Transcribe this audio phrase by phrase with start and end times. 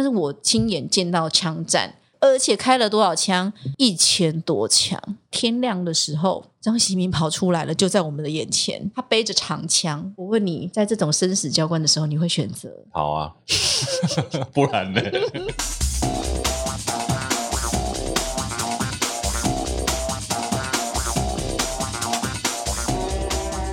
[0.00, 1.94] 但是我亲眼见到枪战。
[2.22, 3.52] 而且开了多少枪？
[3.78, 4.98] 一千多枪。
[5.30, 8.90] 天亮的时候，张喜明跑出来了，就在我们的眼前。
[8.94, 10.12] 他背着长枪。
[10.16, 12.70] 我问你，在这种生死交关的时候，你会选择？
[12.90, 13.34] 好啊，
[14.52, 15.00] 不然呢？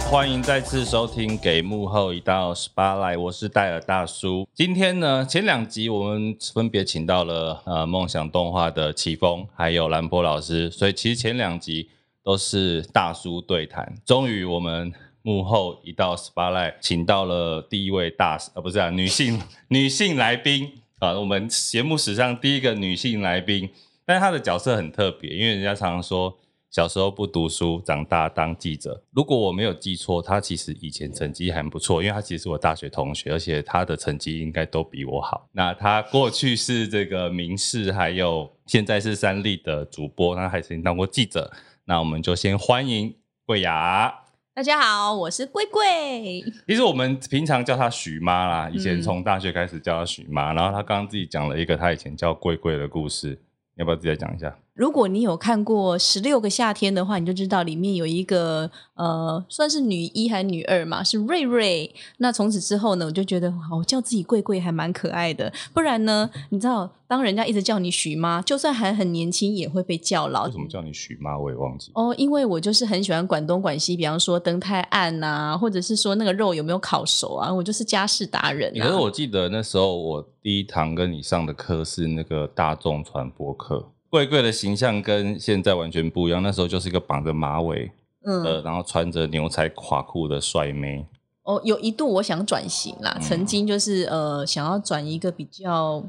[0.10, 4.48] 欢迎再次收听《给幕后一道 Spotlight》，我是戴尔大叔。
[4.54, 11.89] 今天呢，前两集我们分别请到了呃梦想动画的启峰，还有兰波老师，所以其实前两集
[12.24, 13.96] 都是大叔对谈。
[14.06, 14.93] 终于，我们
[15.24, 23.70] 幕后一道 Spotlight 请到了第一位大呃不是啊女性 女性来宾啊，我们节目史上第一个女性来宾，
[24.06, 26.37] 但她的角色很特别，因为人家常常说。
[26.77, 29.01] 小时候不读书，长大当记者。
[29.09, 35.50] 如果我没有记错，他其实以前成绩还不错，因为他其实是我大学同学，而且他的成绩应该都比我好。
[35.53, 41.52] 那他过去是这个民视，还有现在是三立的主播，那还曾经当过记者。
[41.86, 43.16] 那我们就先欢迎
[43.47, 44.14] 桂雅。
[44.53, 46.44] 大家好，我是桂桂。
[46.67, 53.41] 其实我们平常叫她许妈啦，以前从大学开始叫她许妈，嗯、然后她刚刚自己讲了一个她以前叫桂桂的故事，
[53.78, 54.56] 要不要自己来讲一下？
[54.78, 61.92] 如果你有看过《十六个夏天》的话，你就知道里面有一个呃，算是女一还是女二嘛，是瑞瑞。
[62.17, 65.52] 那从此之后呢，我就觉得我叫自己贵贵还蛮可爱的。
[65.73, 70.45] 不然呢，你知道，当人家一直叫你许妈，就算还很年轻，也会被叫老。
[70.45, 71.36] 为什么叫你许妈？
[71.36, 71.91] 我也忘记。
[71.95, 78.86] 哦，因为我就是很喜欢管东管西，比方说灯太暗啊，或者是说那个肉有没有烤熟啊，我就是家事达人啊。
[78.86, 83.91] 可是我记得那时候我第一堂跟你上的课是那个大众传播课。
[84.09, 87.91] 贵贵的形象跟现在完全不一样，那时候就是一个绑着马尾，
[88.25, 91.05] 嗯，呃，然后穿着牛仔垮裤的帅妹。
[91.44, 96.03] 哦，有一度我想转型啦，嗯、曾经就是呃想要转一个比较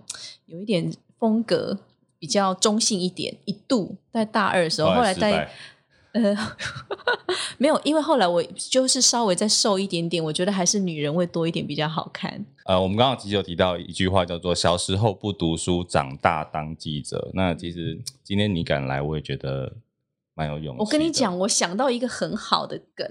[0.46, 1.78] 有一点风格，
[2.18, 3.36] 比较中性一点。
[3.44, 5.50] 一度在大二的时候，后来，后来在。
[6.12, 6.36] 呃，
[7.58, 12.44] 没有，因为后来我就是稍微再瘦一点点，我觉得还是女人味多一点比较好看。
[12.64, 17.30] 呃，我们刚刚其实有提到一句话，叫做“小时候不读书，长大当记者”。
[17.34, 19.74] 那其实今天你敢来，我也觉得
[20.34, 20.82] 蛮有用的。
[20.82, 23.06] 我跟你讲，我想到一个很好的梗，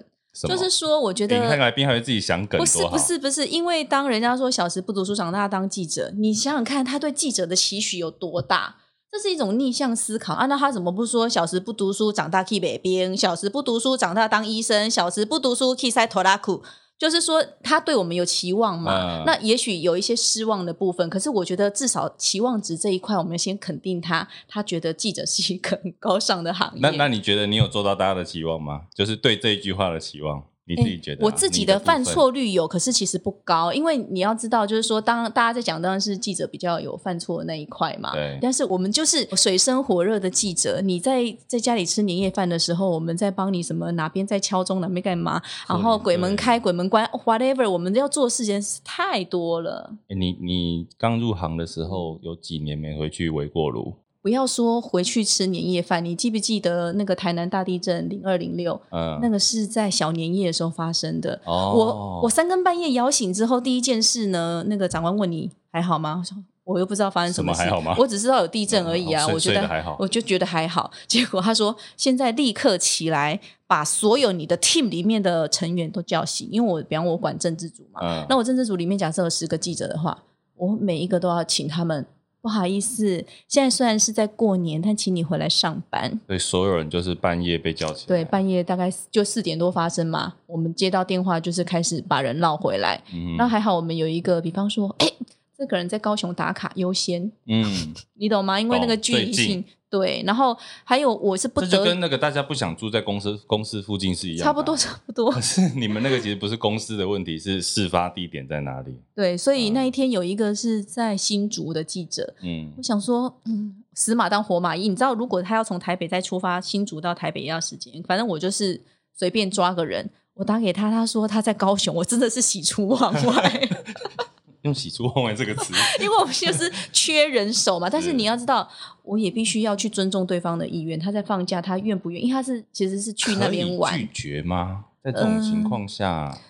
[0.47, 8.75] 就是说，我觉得你看来宾还会自己想梗，不是不是不是，因为当人家说小时不读书，长大当记者，你想想看，他对记者的期许有多大？
[9.17, 10.45] 这是一种逆向思考啊！
[10.45, 16.61] 那他怎么不说小时不读书，长大去北边；小时不读书，长大当医生；小时不读书，去塞拖拉库？
[16.99, 18.91] 就是说，他对我们有期望嘛？
[18.91, 24.27] 嗯、那也许有一些失望的部分，可是我觉得至少期望值这一块，我们先肯定他。
[24.47, 26.79] 他觉得记者是一个很高尚的行业。
[26.79, 28.83] 那那你觉得你有做到大家的期望吗？
[28.93, 30.43] 就是对这一句话的期望？
[30.67, 31.25] 你自己觉得、啊？
[31.25, 38.11] 我自己的犯错率有，可是其实不高，因为你要知道，就是说，当大家在讲，当然是记者比较有犯错的那一块嘛。
[38.13, 38.37] 对。
[38.41, 49.93] 但是我们就是水深火热的记者，你在在家里吃年夜饭的时候，我们在帮你什么哪边在敲钟，哪边干嘛，然后鬼门开，鬼门关，whatever，我们要做的事情是太多了。
[50.09, 53.93] 你你刚入行的时候有几年没回去围过炉？
[54.21, 58.79] 不要说回去吃年夜饭，你记不记得那个台南大地震零二零六？
[58.91, 61.39] 嗯，那个是在小年夜的时候发生的。
[61.45, 66.17] 哦，我我三更半夜摇醒之后，第一件事呢，那个长官问你还好吗？
[66.19, 67.95] 我说我又不知道发生什么事，什么还好吗？
[67.97, 69.23] 我只知道有地震而已啊。
[69.25, 70.91] 嗯、我觉得还好，我就觉得还好。
[71.07, 80.17] 结果他说现在立刻起来，把所有你的 team 里面的成员都叫醒，因为我比方我管政治组嘛，嗯、那我政治组里面假设有十个记者的话，
[80.55, 82.05] 我每一个都要请他们。
[82.47, 86.17] 不好意思，现在虽然是在过年，但请你回来上班。
[86.25, 88.07] 对，所有人就是半夜被叫起来。
[88.07, 90.35] 对，半夜大概就四点多发生嘛。
[90.45, 93.03] 我们接到电话，就是开始把人绕回来。
[93.13, 95.11] 嗯，那还好，我们有一个，比方说，哎，
[95.57, 97.29] 这个人在高雄打卡优先。
[97.47, 98.57] 嗯， 你懂吗？
[98.57, 99.65] 因为那个距离性。
[99.89, 105.31] 对，然后还有我是不得，这就跟那个大家不想住在公司公司附近是一样的，差不多差不多。
[105.31, 108.99] 可是你们那个其实不是公司的问题，是事发地点在哪里？
[109.15, 118.81] 对，所以那一天有一个是在新竹的记者，嗯，我想说，嗯，死马当活马医，你知道，如果他要从台北再出发，新竹到台北也要时间，反正我就是
[119.17, 123.69] 随便抓个人，我打给他，他说他在高雄，我真的是喜出望外。
[124.63, 125.73] 用“喜出望外”这个词，
[126.03, 127.89] 因为我们就是缺人手嘛。
[127.89, 128.67] 但是你要知道，
[129.03, 130.99] 我也必须要去尊重对方的意愿。
[130.99, 132.27] 他在放假，他愿不愿意？
[132.27, 133.97] 因为他是其实是去那边玩。
[133.97, 134.85] 拒绝吗？
[135.03, 136.41] 在这种情况下，嗯，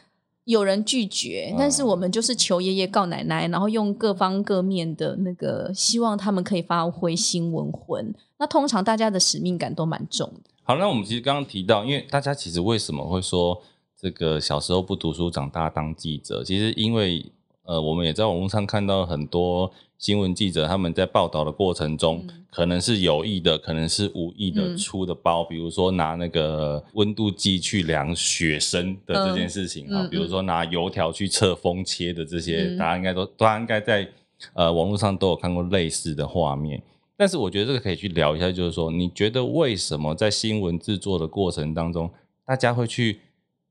[0.45, 8.13] 有人拒绝，但是我们就是求爷爷告奶奶，然后用各方各面的那个，希望他们可以发挥新闻魂。
[8.39, 10.49] 那通常大家的使命感都蛮重的。
[10.63, 13.61] 好，那我们其实刚刚提到，因为大家其实为什么会说
[13.99, 16.43] 这个小时候不读书，长大当记者？
[16.43, 17.31] 其实因为。
[17.67, 34.09] 呃，我们也在网络上看到很多新闻记者他们在报道的过程中，嗯、可能是有意的，可能是无意的出的包，嗯、比如说拿那个温度计去量雪深的这件事情啊，嗯、比如说拿油条去测风切的这些，嗯、大家应该都大家应该在
[34.53, 36.81] 呃网络上都有看过类似的画面。
[37.17, 42.09] 但是我觉得这个可以去聊一下，就是说，你觉得为什么在新闻制作的过程当中，
[42.45, 43.19] 大家会去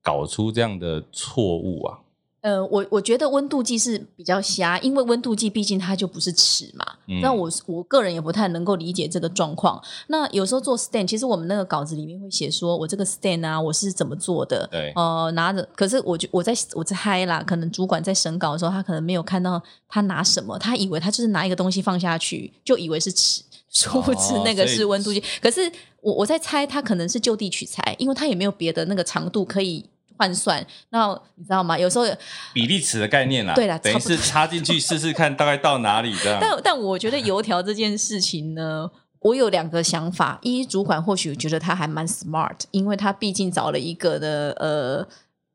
[0.02, 2.00] 搞出这样的错误啊？
[2.46, 6.87] 呃，我我觉得温度计是比较瞎，因为温度计毕竟它就不是尺嘛。
[7.20, 9.82] 那、嗯、我我个人也不太能够理解这个状况。
[10.06, 14.64] 那有时候做 stand，其实我们那个稿子里面会写说，我这个 stand 啊，我是怎么做的？
[14.70, 15.69] 对，呃，拿着。
[15.75, 25.19] 可是我就我在我在嗨啦，可能主管在审稿的时候，他可能没有看到他拿什么，他以为他就是拿一个东西放下去，就以为是尺，殊不知那个是温度计。
[25.19, 25.69] 哦、可是
[26.00, 29.84] 我我在猜，他可能是就地取材，因为他也没有别的那个长度可以。
[30.17, 31.79] 换算，那你知道吗？
[31.79, 32.05] 有时候
[32.53, 36.39] 比例尺的概念啦，对啦，等于是插进去试试看，大概到哪里这样。
[36.41, 38.91] 但但我觉得油条这件事情呢，
[39.21, 45.07] 我有两个想法：一，主管或许觉得他还蛮 smart，因为他毕竟找了一个的呃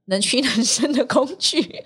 [0.06, 1.86] 能屈 能伸的工具，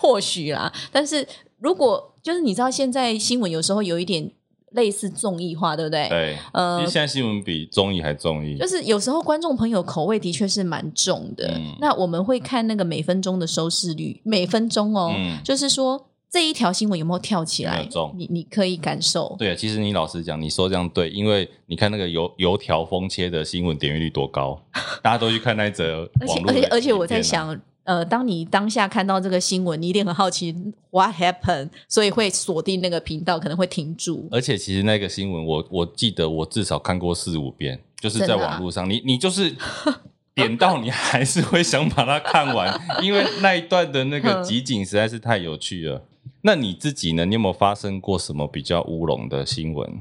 [0.00, 0.72] 或许啦。
[0.90, 1.26] 但是
[1.58, 4.32] 如果就是你知道，现在新闻有时候有一点。
[4.74, 6.08] 类似综艺化，对不对？
[6.08, 8.56] 对，呃，因为现在新闻比综艺还综艺。
[8.58, 11.48] 就是有时候观众朋友口味的确是蛮重的。
[11.56, 17.88] 嗯、那我们会看那个每分钟的收视率，每分钟哦，嗯、就是说这一条新闻有没有跳起来？
[18.16, 19.34] 你你可以感受。
[19.38, 24.60] 对啊，其实你老实讲，你说这样对，因为你看那个油油条风切的新闻点阅率多高，
[25.02, 26.40] 大家都去看那则 而且。
[26.46, 27.58] 而且而且我在想。
[27.84, 30.54] 呃，当你当下看到这个新闻，你一定很好奇
[30.90, 34.26] what happened，所以会锁定那个频道，可能会停住。
[34.30, 39.54] 而且其实那个新闻，我我记得我至少看过四五遍，就是在网络上，啊、你你就是
[40.34, 46.02] 点到你还是会想把它看完，因为那一段的那个集锦实在是太有趣了。
[46.40, 47.26] 那你自己呢？
[47.26, 50.00] 你有没有发生过什么比较乌龙的新闻，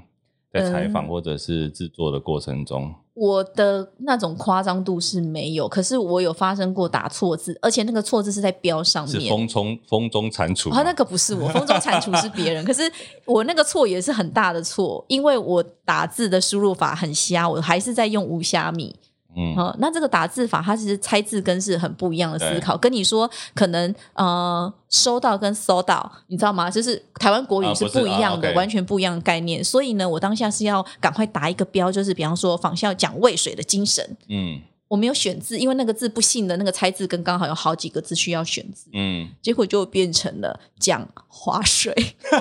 [0.51, 2.85] 在采访或者是制作的过程中？
[2.85, 9.21] 嗯我的那种夸张度是没有，可是我有发生过打错字，而且那个错字是在标上面。
[9.21, 10.71] 是风中风中蟾蜍？
[10.71, 12.63] 啊，那个不是我，风中蟾蜍是别人。
[12.65, 12.91] 可是
[13.25, 18.95] 我那个错也是很大的错，因为我打字的输入法很瞎，我还是在用无虾米。
[19.35, 22.77] 嗯，那这个打字法，它其实猜字根是很不一样的思考。
[22.77, 26.69] 跟你说，可能呃，收到跟收到，你知道吗？
[26.69, 29.63] 就是台湾国语是不一样的，啊啊、完全不一样的概念。
[29.63, 34.17] 所以呢，我当下是要赶快打一个标，就是比方说仿效讲渭水的精神。
[34.29, 38.89] 嗯，我没有选字，因为那个字不幸的那个猜字根刚好有好几个字需要选字。
[38.93, 41.91] 嗯，结果就变成了讲划水，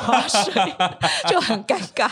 [0.01, 0.53] 划水
[1.31, 2.11] 就很尴尬。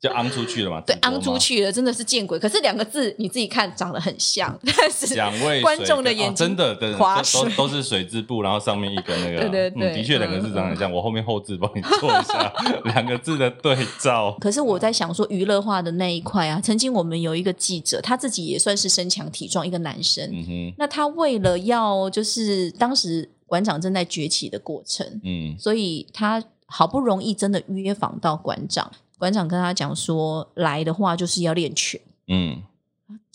[0.00, 0.80] 就昂出去了嘛？
[0.86, 2.38] 对，昂出去了，真的是见鬼！
[2.38, 5.12] 可是两个字你自己看长得很像，但是
[5.60, 10.92] 观众的眼睛真的的都都是水字部，然后上面一个那个， 对对对，的确两个字长得很像。
[10.92, 12.52] 我后面后置帮你做一下
[12.84, 14.36] 两个字的对照。
[14.40, 28.88] 可是我在想说娱乐化的那一块啊，曾经我们有一个记者，他自己也算是身强体壮一个男生，嗯哼，那他为了要就是当时馆长正在崛起的过程，嗯，所以他好不容易真的约访到馆长。
[29.18, 32.00] 馆长跟他讲说，来的话就是要练拳。
[32.28, 32.62] 嗯。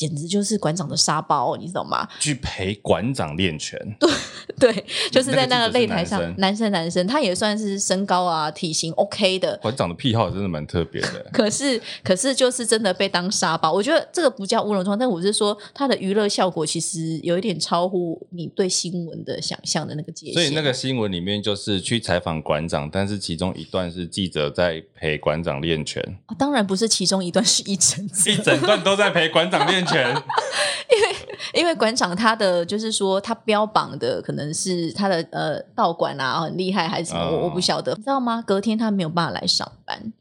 [0.08, 2.06] 简直就是馆长的沙包，你知道吗？
[2.20, 4.12] 去陪馆长练拳，对
[4.60, 9.58] 对，就是在那个擂台上，男生男生，他也算是身高啊体型 OK 的。
[9.62, 11.26] 馆长的癖好真的蛮特别的。
[11.32, 20.34] 可是可是就是真的被当沙包，我觉得这个不叫乌龙状，但我是说他的娱乐效果其实有一点超乎你对新闻的想象的那个界限。
[20.34, 26.04] 所以那个新闻里面就是去采访馆长，但是其中一段是记者在陪馆长练拳。
[26.28, 29.93] 哦，当然不是其中一段，是一整一整段都在陪馆长练拳。
[29.94, 31.16] 因为
[31.62, 38.44] 因为馆长他的就是说他标榜的可能是他的呃道馆啊很厉害还是什么，我、嗯、我不晓得，你知道吗？
[38.46, 40.14] 隔天他没有办法来上班，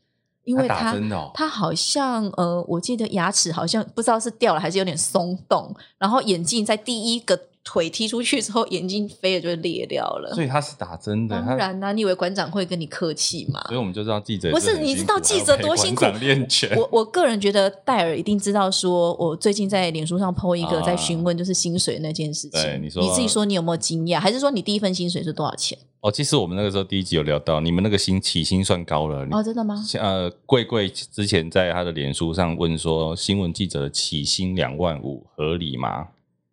[0.44, 7.38] 因为他他，哦、他好像呃我记得牙齿好像不知道是掉了还是有点松动，然后眼镜在第一个。
[7.64, 10.32] 腿踢出去之后，眼睛飞了就裂掉了。
[10.34, 11.36] 所以他是打针的。
[11.40, 13.62] 当然啦、啊，你以为馆长会跟你客气吗？
[13.66, 16.04] 所以我们就知道记者不是，你知道记者多辛苦。
[16.20, 16.76] 练拳。
[16.76, 22.60] 我我个人觉得戴尔一定知道，说我最近在脸书上 po 一个在询问就是薪水那件事情。
[22.62, 24.18] 对，你说你自己说你有没有惊讶？
[24.18, 25.78] 还是说你第一份薪水是多少钱？
[26.00, 29.24] 哦，其实我们那个时候第一集有聊到，你们那个薪起薪算高了。
[29.30, 29.84] 哦，真的吗？
[30.00, 36.08] 呃，贵贵之前在他的脸书上问说，新闻记者的起薪两万五合理吗？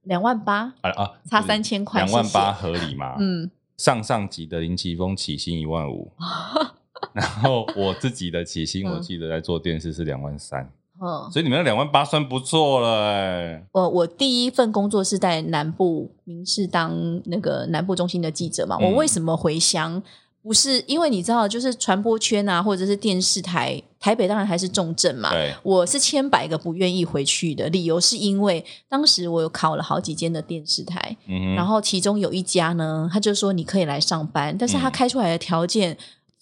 [0.10, 3.16] 两万八啊啊，差三千块，两万八合理吗？
[3.20, 6.12] 嗯，上上级的林奇峰起薪一万五，
[7.14, 13.64] 然后我自己的起薪，我记得在做电视是两万三，嗯，所以你们的两万八算不错了哎。
[13.72, 20.02] 我我第一份工作是在南部民视当那个南部中心的记者嘛，我为什么回乡？
[20.42, 25.30] 不是，因为你知道，就是传播圈啊，或者是电视台，台北当然还是重镇嘛。
[25.32, 35.96] 对，我是千百个不愿意回去的理由，是因为当时我有考了好几间的电视台，嗯，然后其中有一家呢，他就说你可以来上班，但是他开出来的条件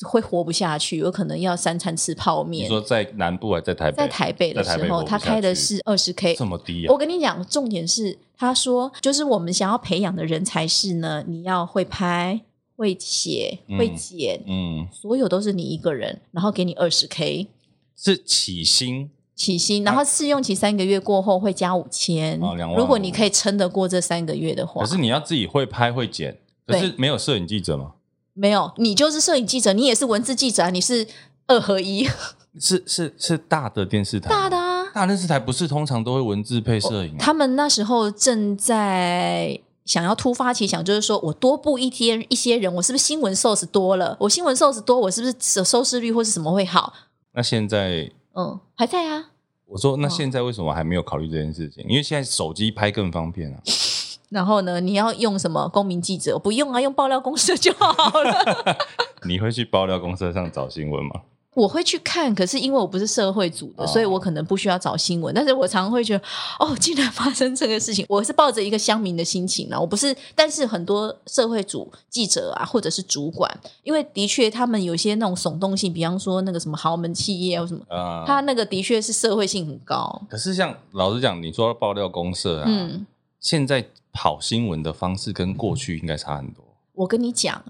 [0.03, 2.65] 会活不下去，有可能要三餐吃泡面。
[2.65, 3.97] 你说在南部还是在台北？
[3.97, 6.93] 在台北的时候，他开的是二十 K，这么低啊！
[6.93, 12.41] 我跟你讲，重点是他说，就是我们想要培养的人才是呢，你要会拍。
[12.77, 17.47] 会写会剪，嗯，嗯，所有都是你一个人，然后给你二十 K，
[17.95, 22.39] 是起薪，起薪，然后试用期三个月过后会加五千，
[22.77, 27.93] 如果你可以撑得过这三个月的话，可是你要自己会拍会剪，可是没有摄影记者吗？
[28.33, 31.07] 没有，你就是摄影记者，你也是文字记者啊，你是
[31.47, 32.07] 二合一，
[32.61, 39.61] 是是是大的电视台，大的啊，大电视台不是通常都会文字配摄影，他们那时候正在。
[39.87, 44.15] 想要突发奇想，就是说我多布一天一些人，我是不是新闻 source 多了？
[44.19, 46.93] 我新闻 source 多，我是不是收视率或是什么会好？
[47.31, 49.31] 那现在，嗯，还在啊。
[49.65, 51.83] 我说，那现在为什么还没有考虑这件事情？
[51.87, 53.59] 因为现在手机拍更方便啊。
[54.29, 56.37] 然后呢，你要用什么公民记者？
[56.37, 58.77] 不用啊，用爆料公社就好了。
[59.25, 61.21] 你会去爆料公社上找新闻吗？
[61.57, 65.33] 我会去看，可是因为我不是社会组的，哦、所以我可能不需要找新闻。
[65.33, 66.23] 但是我常常会觉得，
[66.59, 69.81] 哦，竟然发生这个事情，我是抱着一个乡民的心情呢。
[69.81, 80.21] 我不是，但是很多社会组记者啊，或者是主管，因为的确他们有些那种耸动性，比方说那个什么豪门企业啊什么，啊、他那个的确是社会性很高。
[80.29, 83.07] 可是像老实讲，你说爆料公社啊，嗯，
[83.39, 83.83] 现在
[84.13, 86.63] 跑新闻的方式跟过去应该差很多。
[86.93, 87.63] 我跟你讲。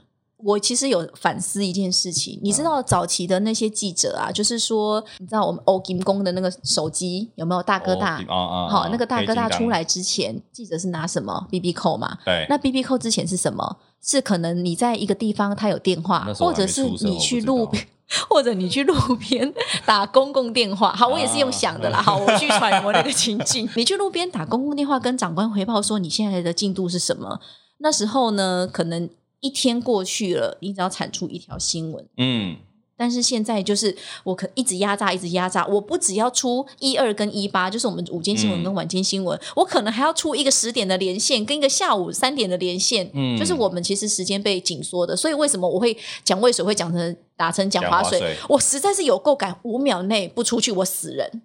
[0.44, 8.24] 我其实有反思一件事情，你知道早期的那些记者啊，就是说，你知道我们欧金工的那个手机有没有大哥大？
[8.70, 12.20] 好，那个大哥大出来之前，记者是拿什么？BB 扣嘛。
[12.24, 12.46] 对。
[12.50, 13.78] 那 BB 扣之前是什么？
[14.00, 17.88] 是可能你在一个地方，他有电话，或者是你去路边，
[18.30, 19.52] 或者你去路边
[19.88, 20.94] 打公共电话。
[20.94, 22.00] 好，我也是用想的啦。
[22.00, 23.68] 好，我去揣摩那个情境。
[23.76, 27.40] 你去路边打公共电话，跟长官回报说你现在的进度是什么？
[27.80, 29.10] 那时候呢，可能。
[29.40, 32.58] 一天过去了，你只要产出一条新闻，嗯，
[32.96, 48.36] 但是现在就是我可一直压榨，一直压榨，我不只要出一二跟一八，就是我们午间新闻跟晚间新闻，嗯、我可能还要出一个十点的连线，跟一个下午三点的连线，嗯，就是我们其实时间被紧缩的，所以为什么我会讲渭水会讲成打成讲滑水？
[48.50, 51.44] 我实在是有够赶，五秒内不出去我死人，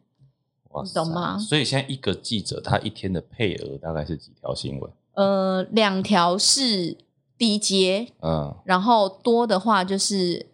[0.83, 1.39] 你懂吗？
[1.39, 4.91] 所以现在一个记者他一天的配额大概是几条新闻？
[5.13, 6.97] 呃，两条是。
[7.43, 10.47] 低阶，嗯，然后多的话就是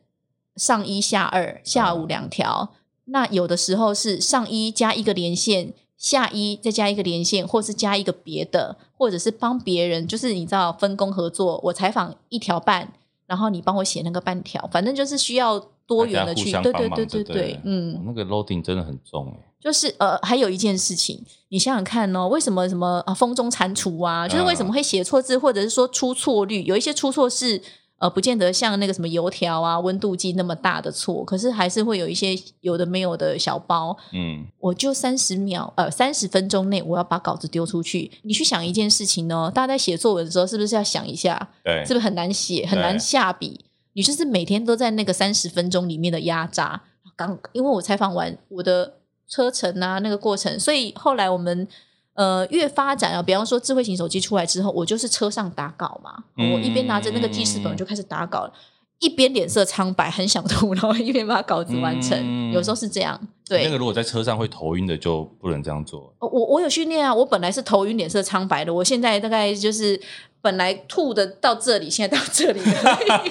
[0.56, 2.70] 上一下二，下午两条。
[2.72, 11.60] 嗯、那有的时候是上一加一个连线，下一再加一个连线，或是加一个别的，或者是帮别人，就是你知道分工合作。
[11.64, 12.90] 我采访一条半，
[13.26, 19.47] 然后你帮我写那个半条，反正就是需要多元的去，对对对对对，嗯，那个 loading 真的很重哎。
[19.60, 27.60] 就是呃，还有一件事情，你想想看哦，为什么什么啊风中蟾蜍啊，就是为什么会写错字，或者是说出错率，有一些出错是
[27.98, 33.96] 呃，不见得像那个什么油条啊、温度计那么大的错，可是还是会有一些有的没有的小包。
[34.12, 41.48] 嗯，我就三十秒呃三十分钟内我要把稿子丢出去，你去想一件事情哦，大家在写作文的时候是不是要想一下？
[41.64, 43.64] 对，是不是很难写，很难下笔？
[43.94, 46.80] 你就是每天都在那个三十分钟里面的压榨。
[47.16, 48.97] 刚因为我采访完我的。
[49.28, 51.68] 车程啊，那个过程，所以后来我们
[52.14, 58.52] 呃越发展啊，比方说智慧型手机出来之后，我就是车上打稿嘛，嗯、我一边拿着那个记事本就开始打稿了，
[59.00, 63.20] 一边脸色苍白，很想吐， 然后一边把稿子完成，嗯、有时候是这样。
[63.46, 66.14] 对，那个如果在车上会头晕的就不能这样做。
[66.20, 70.00] 我我有训练啊，我本来是头晕、脸色苍白的，我现在大概就是
[70.40, 72.60] 本来吐的到这里，现在到这里。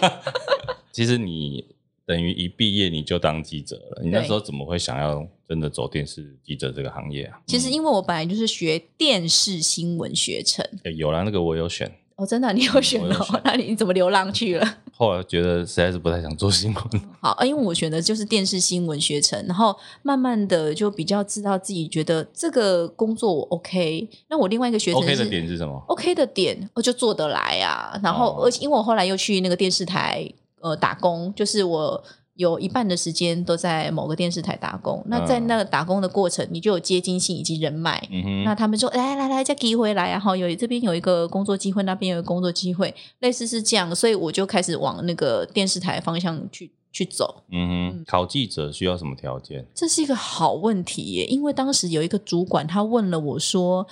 [0.93, 1.76] 其实你。
[2.07, 7.37] 等于一毕业你就当记者了，你那时候怎么会想要真的走电视记者这个行业啊？
[7.45, 11.91] 其实因为我本来就是学电视新闻学程，欸、有啦，那个我有选。
[12.15, 13.23] 哦，真的，你有选哦？
[13.23, 14.77] 选 那你怎么流浪去了？
[14.91, 16.83] 后来觉得实在是不太想做新闻。
[17.19, 24.09] 好，因为我选的就是电视新闻学程，然后慢慢的就比较知道自己觉得这个工作我 OK。
[24.29, 27.99] 那我另外一个学程 OK 的点是什么？OK 的点我就做得来啊。
[28.01, 30.27] 然后而且因为我后来又去那个电视台。
[30.61, 35.01] 呃，打工就是我有一半的时间都在某个电视台打工。
[35.05, 38.07] 嗯、那在那个打工的过程，你就有接近性以及人脉。
[38.45, 47.43] 那他们说：“来来来，再给回来，然后有这边有一个工作机会，那边有一个工作机会，类似是这样。”所以我就开始往那个电视台方向去去走。
[47.51, 49.65] 嗯哼，考记者需要什么条件？
[49.73, 53.87] 这是一个好问题耶，因为当时有一个主管他问了我说：“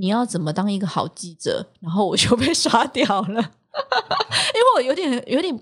[0.00, 5.58] 你要怎么当一个好记者？”然后我就被 刷掉了， 因为我有点有点。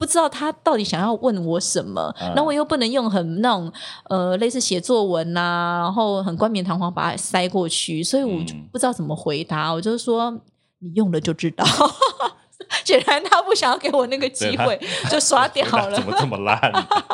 [0.00, 3.70] 不知道他到底想要问我什么，那、嗯、我又不能用很那种
[4.08, 9.68] 呃类似写作文呐、啊，然后很冠冕堂皇把它塞过去，所以我就不知道怎么回答。
[9.68, 10.30] 嗯、我就是说，
[10.78, 11.62] 你用了就知道。
[12.84, 14.80] 显然他不想要给我那个机会，
[15.10, 15.94] 就刷掉了。
[15.94, 16.58] 怎么这么烂？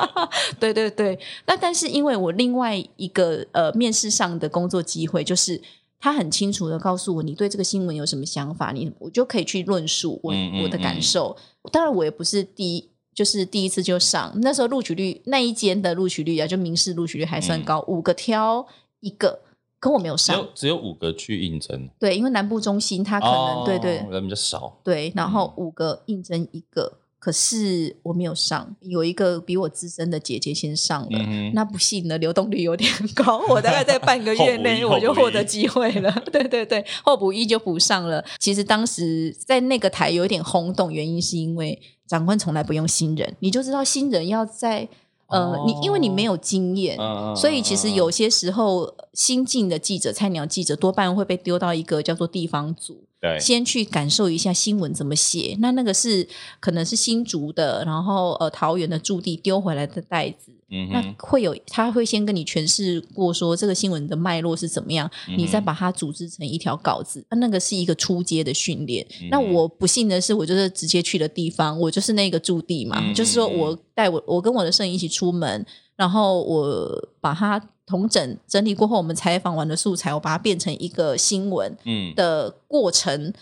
[0.61, 5.61] 对对对，那但是因为我另外一个呃面试上的工作机会就是。
[5.99, 11.37] 他很清楚的告诉我，你对这个新闻有什么想法，你我就可以去论述我嗯嗯嗯我的感受。
[11.73, 14.33] 当然，我也不是第一，就是第一次就上。
[14.43, 18.67] 那时候录取率那一间的录取率啊，就民事录取率还算高，嗯、五个挑
[19.01, 19.41] 一个，
[19.81, 20.37] 可我没有上。
[20.37, 21.89] 只有只有五个去应征。
[21.99, 24.79] 对，因为南部中心他可能、哦、对对人比较少。
[24.85, 26.99] 对，然后五个应征一个。
[27.27, 31.19] 可是我没有上，有一个比我资深的姐姐先上了。
[31.19, 36.13] 嗯、那不幸的流动率有点高，我大概在半个月 内我就获得机会了。
[36.31, 38.25] 对对对，候补一就补上了。
[38.39, 44.89] 其实当时在那个台有一点轰动，原因是因为长官从来不用新人，你就知道新人要在
[45.27, 53.03] 呃，你因为你没有经验，哦、所以其实有些时候新进的记者、菜鸟记者多半会被丢到一个叫做地方组。
[53.21, 55.57] 对，先去感受一下新闻怎么写。
[55.61, 56.29] 那那个是
[56.61, 60.53] 可能是新竹的，然后呃桃园的驻地丢回来的袋子。
[60.69, 67.25] 嗯，那会有他会先跟你诠释过说这个新闻的脉络是怎么样，嗯、你再把它组织成一条稿子。
[67.31, 69.07] 那那个是一个初阶的训练。
[69.23, 75.65] 嗯、那我不幸的是，我就是直接去的地方，我就是那个驻地嘛，嗯、就是说我带我我跟我的摄影一起出门，
[75.97, 77.63] 然后我把它。
[77.87, 81.77] 统整整理过后，我们采访完的素材，我把它变成一个新闻。
[81.85, 83.35] 嗯，的过程、嗯、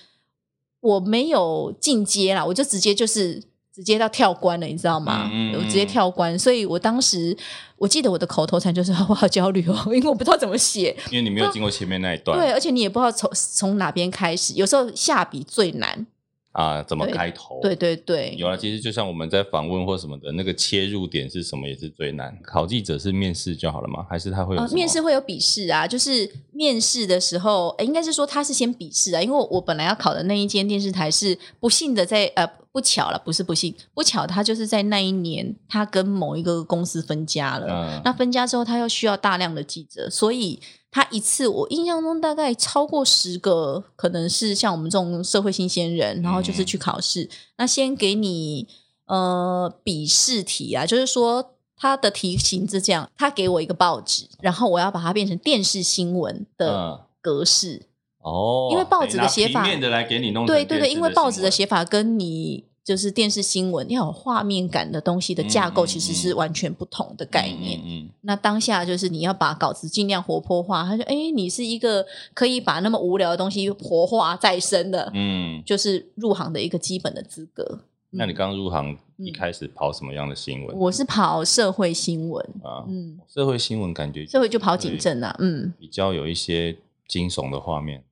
[0.81, 3.43] 我没有进阶啦，我就直接就是
[3.75, 5.31] 直接到跳关了，你知道吗？
[5.33, 7.37] 嗯嗯、我直接跳关，所以我当时
[7.79, 16.07] 我记得我的口头禅就是我好焦虑哦，因为我不知道怎么写，因为你没有经过前面那一段，对，而且你也不知道从从哪边开始，有时候下笔最难。
[16.55, 17.59] 啊，怎么开头？
[17.61, 18.57] 对对对，有啊。
[18.57, 22.33] 其实就像我们在访问或什么的那个切入点是什么，也是最难。
[22.45, 24.07] 考记者是面试就好了吗？
[24.09, 24.69] 还是他会有、呃？
[24.69, 25.85] 面试会有笔试啊。
[25.85, 29.21] 就是面试的时候，欸、应该是说他是先笔试啊。
[29.21, 37.67] 因为我本来要考的那一间电视台是不幸的在呃不巧了，不是不幸不巧，他就是在那一年他跟某一个公司分家了。
[37.69, 40.61] 嗯、那分家之后，他又需要大量的记者，所以。
[40.95, 47.25] 他一次，我印象中大概超过十个，可能是像我们这种社会新鲜人，然后就是去考试。
[47.25, 48.69] 嗯、那先给你
[49.07, 57.75] 呃笔试题啊，就是说他的题型是这样，他给我一个报纸，然后我要把它变成电视新闻的格式。
[57.75, 57.87] 嗯、
[58.21, 60.47] 哦，因为报纸的写法，面的来给你弄。
[60.47, 62.67] 对对对，因为报纸的写法跟你。
[62.85, 67.81] 就是电视新闻要有画面感的东西的架构，其实是完全不同的概念。
[67.83, 70.85] 嗯那当下就是你要把稿子尽量活泼化。
[70.85, 77.65] 他说：“哎，你是一个可以把那么无聊的东西活化再生的，嗯，就是入行的一个基本的资格。
[77.71, 77.81] 嗯”
[78.21, 80.77] 那你刚入行一开始跑什么样的新闻？
[80.79, 86.77] 我是跑社会新闻啊，嗯，社会新闻感觉社会就跑警政啊，嗯，比较有一些
[87.09, 88.05] 惊悚的画面，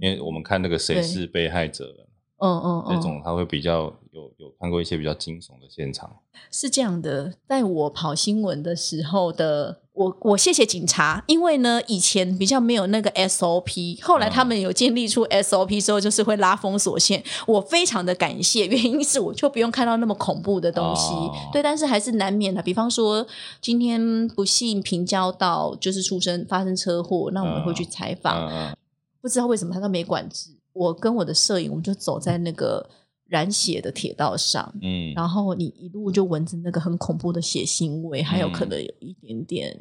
[0.00, 1.94] 因为我们看那个谁是被害者。
[2.40, 6.08] 嗯嗯，这种他会比较有有看过一些比较惊悚的现场，
[6.50, 7.34] 是这样的。
[7.48, 17.20] 在我跑新闻的时候的我，我谢谢警察，因为呢以前比较没有那个 SOP，后来他们有建立出 SOP 之后，就是会拉封锁线。
[17.48, 21.12] 我非常的感谢，原因是我就不用看到那么恐怖的东西。
[21.12, 22.62] 哦、对，但是还是难免的。
[22.62, 23.26] 比方说
[23.60, 28.76] 今天不幸平交道就是出生发生车祸，那我们会去采访，嗯嗯、
[29.20, 30.50] 不知道为什么他都没管制。
[30.78, 32.88] 我跟我的摄影，我们就走在那个
[33.26, 39.78] 染血的铁道上，嗯，然后你一路就闻着那个很恐怖的血腥味，嗯、还有可能有一点点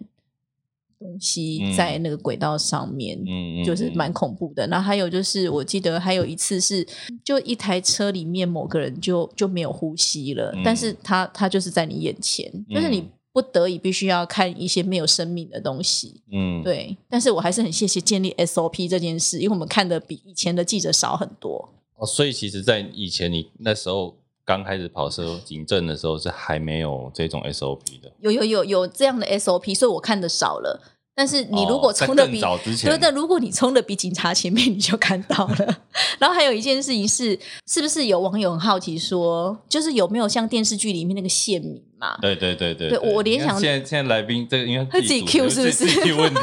[1.00, 4.66] 东西在那个轨道上面，嗯，就是蛮恐怖的。
[4.68, 6.86] 那、嗯、还有就是，我记得还有一次是，
[7.24, 13.08] 就一台车里面某个人就就没有呼吸了，嗯、但是他他就是在你眼前，嗯、就是你。
[13.38, 16.98] 不得已必须要看一些没有生命的东西，嗯，对。
[17.08, 21.70] 但是我还是很谢谢建立 SOP 这件事，因为我们看的比以前的记者少很多。
[21.98, 28.12] 哦，所以其实，在以前你那时候刚开始跑车警政的时候，是还没有这种 SOP 的。
[28.22, 30.82] 有有有有这样的 SOP，所以我看的少了。
[31.18, 32.40] 但是你如果冲的比，
[32.86, 35.78] 对但，如果你冲的比警察前面，你就看到了。
[36.20, 42.16] 然后还有一件事情是，是不是有网友很好奇说，就是有没有像电视剧里面那个县民嘛？
[42.22, 45.74] 对对对对，对我联想现在现在来宾这个应该他自己 Q 是不是？
[45.74, 46.40] 自己 Q 问题，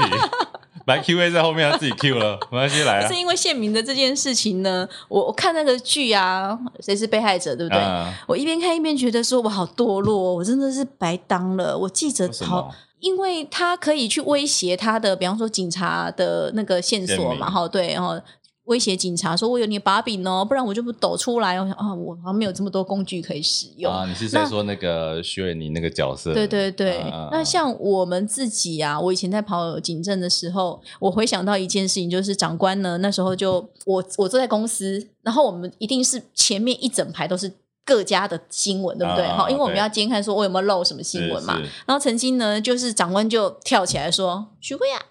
[0.87, 3.09] 来 Q A 在后面他自己 Q 了，没关系来啊。
[3.09, 7.79] 是因为县民的这件事情呢，我我看那个剧啊，谁是被害者，对不对？
[7.81, 12.75] 啊、我一边看一边觉得说我好堕落，我真的是白当了，我记者好。
[13.01, 18.19] 因为他可以去威胁他的，比方说警察的那个线索嘛，哈，对，然后
[18.65, 24.07] 威胁警察说：“我有你的把柄哦，不然我就不抖出来。”我想啊，我好像没有这么多工具可以使用啊。
[24.07, 26.33] 你是在说那个徐伟妮那个角色？
[26.33, 26.99] 对对对。
[26.99, 37.53] 啊、那像我们自己啊，我以前在跑警政的时候，我回想到一件事情，就是长官呢，那时候就我我坐在公司，然后我们一定是前面一整排都是
[37.85, 39.27] 各家的新闻，对不对？
[39.27, 41.61] 哈、啊，因为我们要监看说我有没有漏什么新闻嘛。
[41.85, 45.03] 然后曾经呢，就是长官就跳起来说：“徐慧啊，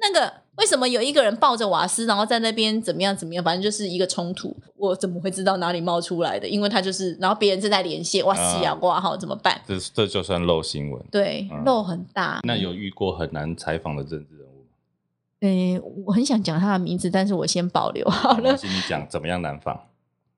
[0.00, 3.42] 那个。”为什么有一个人抱着瓦斯，然后在那边怎么样怎么样？
[3.42, 4.54] 反正就是一个冲突。
[4.76, 6.46] 我怎么会知道哪里冒出来的？
[6.46, 9.58] 因为他就是，然后别人正在连线，哇塞啊，挂号怎么办？
[9.66, 12.40] 这这就算漏新闻，对，嗯、漏很大。
[12.44, 14.66] 那有遇过很难采访的政治人物吗？
[15.40, 18.54] 诶，我很想讲他的名字，但是我先保留好了。
[18.54, 19.80] 请你讲怎么样难访？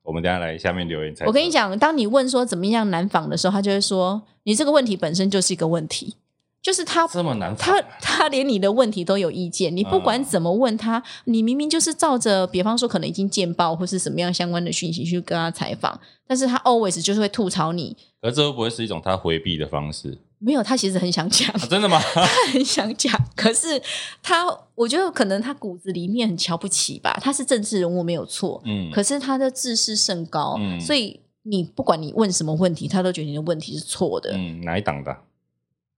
[0.04, 1.26] 我们等下来下面留言猜。
[1.26, 6.14] 我跟你讲，当你问说怎么样难访的时候，他就会说你这个问题本身就是一个问题。
[6.62, 20.16] 就是他这么难，他 他连你的问题都有意见，你不管怎么问他，嗯、你明明就是照着，比方说可能已经见报或是什么样相关的讯息去跟他采访，但是他 always 就是会吐槽你，而这会不会是一种他回避的方式？
[20.38, 22.00] 没有，他其实很想讲、啊，真的吗？
[22.14, 23.80] 他很想讲，可是
[24.22, 35.16] 他，我觉得可能他骨子里面很瞧不起吧，他是政治人物没有错，嗯，可是他的自视甚高，嗯，所以你不管你问什么问题，他都觉得你的问题是错的，嗯，哪一党的？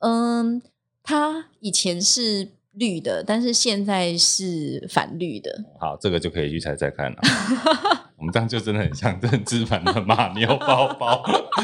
[0.00, 0.62] 嗯，
[1.02, 5.64] 它以前是绿的，但是现在是反绿的。
[5.78, 7.18] 好，这个就可以去猜猜看了。
[8.16, 11.22] 我们这样就真的很像政治版的马牛包包。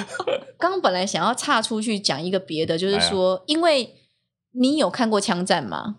[0.59, 3.95] 刚刚本来想要岔出去讲一个别的，就是说，哎、因为
[4.53, 5.97] 你有看过枪战吗？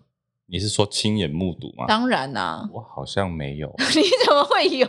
[0.51, 1.85] 你是说亲眼目睹吗？
[1.87, 3.73] 当然啦、啊，我好像没有。
[3.95, 4.85] 你怎么会有？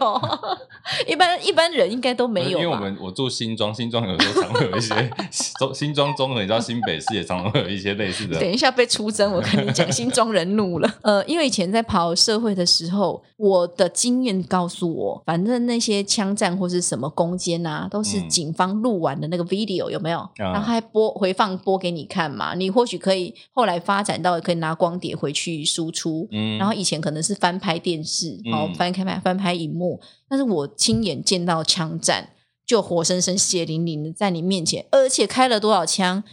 [1.07, 2.59] 一般一般人应该都没有。
[2.59, 4.93] 因为我们我住新庄，新庄有时候常会有一些
[5.61, 8.41] 中新庄中和，你知道新北市也常常会有一些类似的。
[8.41, 10.95] 等一下被出征，我跟你讲，新庄人怒了。
[11.03, 20.19] 呃，因为以前在跑社会的时候，我的经验告诉我，反正那些枪战或是什么攻坚啊，都是警方录完的那个 video 有没有？
[20.41, 22.55] 嗯、然后还播回放播给你看嘛？
[22.57, 25.52] 你或许可以后来发展到可以拿光碟回去。
[25.65, 32.31] 输出，嗯，然后以前可能是翻拍电视，然后翻开拍翻拍荧幕，但是我亲眼见到枪战，
[32.65, 36.25] 就活生生血淋淋的在你面前，而且开了多少枪？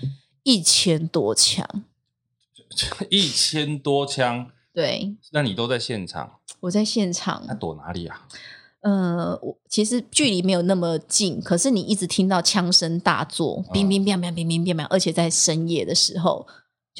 [0.43, 1.83] 一千多枪，
[3.11, 6.39] 一千多枪， 对，那你都在现场？
[6.61, 8.27] 我在现场，那躲哪里啊？
[8.81, 16.47] 呃，我其实距离没有那么近，可是你一直听到枪声大作，乒乒乓乓，乒乒乓乓，而且在深夜的时候。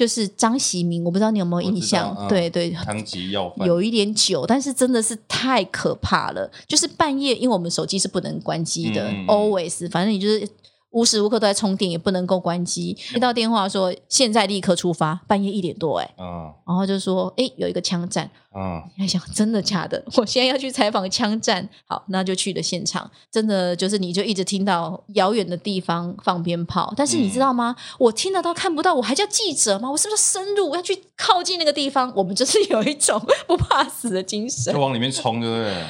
[0.00, 2.16] 就是张喜明，我不知道你有没有印象？
[2.18, 6.50] 嗯、对对，枪击要饭有一点久，但是真的是太可怕了。
[6.66, 10.48] 就是半夜，因为我们手机是不能关机的、嗯、，always，反正你就是。
[10.90, 12.96] 无时无刻都在充电，也不能够关机。
[13.12, 20.02] 接到电话说现在立刻出发，半夜一点多哎，嗯，然后就说哎有一个枪战，嗯，你还想真的假的？
[20.16, 23.08] 我现在要去采访枪战，好，那就去了现场。
[23.30, 27.74] 真的就是你就一直听到遥远的地方放鞭炮，但是你知道吗？
[27.78, 29.90] 嗯、我听得到看不到，我还叫记者吗？
[29.90, 32.12] 我是不是深入我要去靠近那个地方？
[32.16, 35.84] 我们就是有一种 不怕死的精神，就往里面冲，对不对？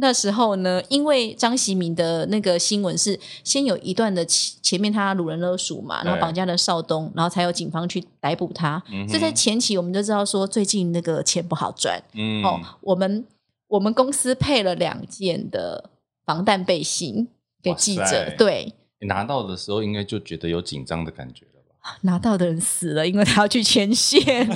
[0.00, 8.82] 那时候呢，因为张喜明的那个新闻是先有一段的前前面他掳人勒赎嘛，然后绑架了少东，然后才有警方去逮捕他。
[9.08, 12.02] 所以、嗯、在前期我们就知道说，最近那个钱不好赚。
[12.12, 13.24] 嗯，哦，我们
[13.68, 15.90] 我们公司配了两件的
[16.26, 17.28] 防弹背心
[17.62, 18.04] 给记者。
[18.04, 21.96] 塞对，你拿到的时候应该就觉得有紧张的感觉了吧？
[22.02, 24.46] 拿到的人死了，因为他要去前线。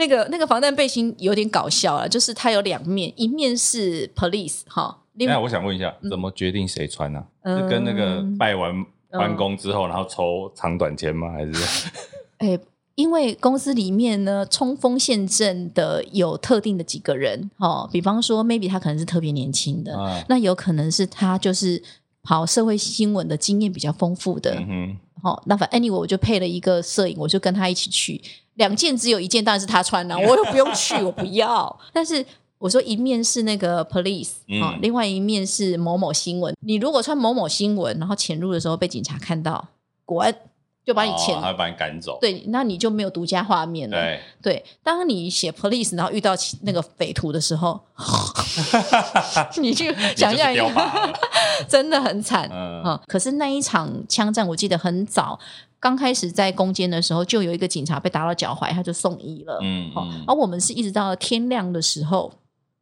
[0.00, 4.96] 那个那个防弹背心有点搞笑啊，就是它有两面，一面是 police 哈。
[5.12, 7.22] 那我想问一下，怎么决定谁穿呢？
[7.44, 11.30] 是跟那个拜完完工之后，然后抽长短签吗？
[11.32, 11.52] 还是？
[12.38, 12.58] 哎，
[12.94, 21.82] 因为公司里面呢，冲锋陷阵的有特定的几个人，哈，比方说 maybe 他可能是特别年轻的，那有可能是他就是
[22.22, 28.20] 跑社会新闻的经验比较丰富的，嗯好，那反 anyway 我就配了一个摄影，我就跟他一起去。
[28.54, 31.78] 两件只有一件，当然是他穿了，我又不用去，我不要。
[31.92, 32.24] 但是
[32.58, 36.54] 我说一面是那个 police 啊、嗯，另外一面是某某新闻。
[36.60, 39.66] 你如果穿某某新闻，然后潜入的时候被警察看到，
[40.04, 40.34] 滚，
[40.84, 42.18] 就把你潜，他会把你赶走。
[42.20, 43.96] 对，那你就没有独家画面了。
[43.96, 47.78] 对，对，当你写 police，然后遇到那个匪徒的时候，
[49.60, 51.12] 你去想象一下，
[51.68, 52.48] 真的很惨。
[52.50, 55.38] 嗯，嗯，可是那一场枪战，我记得很早。
[55.78, 59.58] 刚开始在攻坚的时候，就有一个警察被打到脚踝，他就送医了。
[59.62, 62.32] 嗯，好、嗯，而我们是一直到了天亮的时候，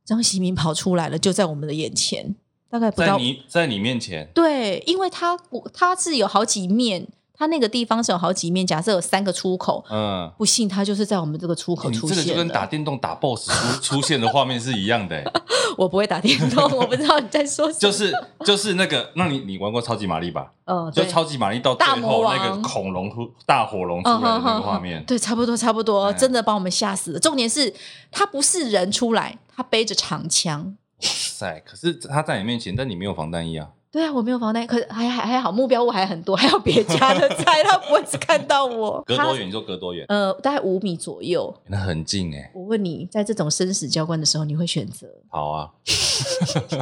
[0.04, 2.34] 张喜明跑出来了，就在我们的眼前，
[2.70, 4.28] 大概不到在你在你面前。
[4.32, 5.38] 对，因为他
[5.74, 7.06] 他是有好几面。
[7.38, 12.16] 它那个地方是有好几面，假设有三个出口，嗯，不信它就是在我们这个出口出现。
[12.16, 13.48] 这个就跟打电动打 BOSS
[13.80, 15.22] 出 出现的画面是一样的。
[15.78, 17.78] 我不会打电动，我不知道你在说什么。
[17.78, 18.12] 就是
[18.44, 20.50] 就是那个，那你你玩过超级玛丽吧？
[20.64, 27.20] 嗯，就超级玛丽到最后那个恐龙出大火龙出来的那个画面，对，差不多差不多，真的把我们吓死了。
[27.20, 27.72] 重点是
[28.10, 30.76] 他不是人出来，他背着长枪。
[31.00, 31.62] 哇塞！
[31.64, 33.68] 可是他在你面前，但你没有防弹衣啊。
[33.90, 39.02] 对啊，我没有防弹，可是还还还好，目标物还很多，还有别家的 菜，他不会只看到我。
[39.08, 39.46] 隔多远？
[39.48, 40.04] 你说隔多远？
[40.10, 41.52] 呃，大概五米左右。
[41.68, 42.50] 那很近哎。
[42.54, 45.06] 我问你，在这种生死交关的时候，你会选择？
[45.32, 45.70] 好啊，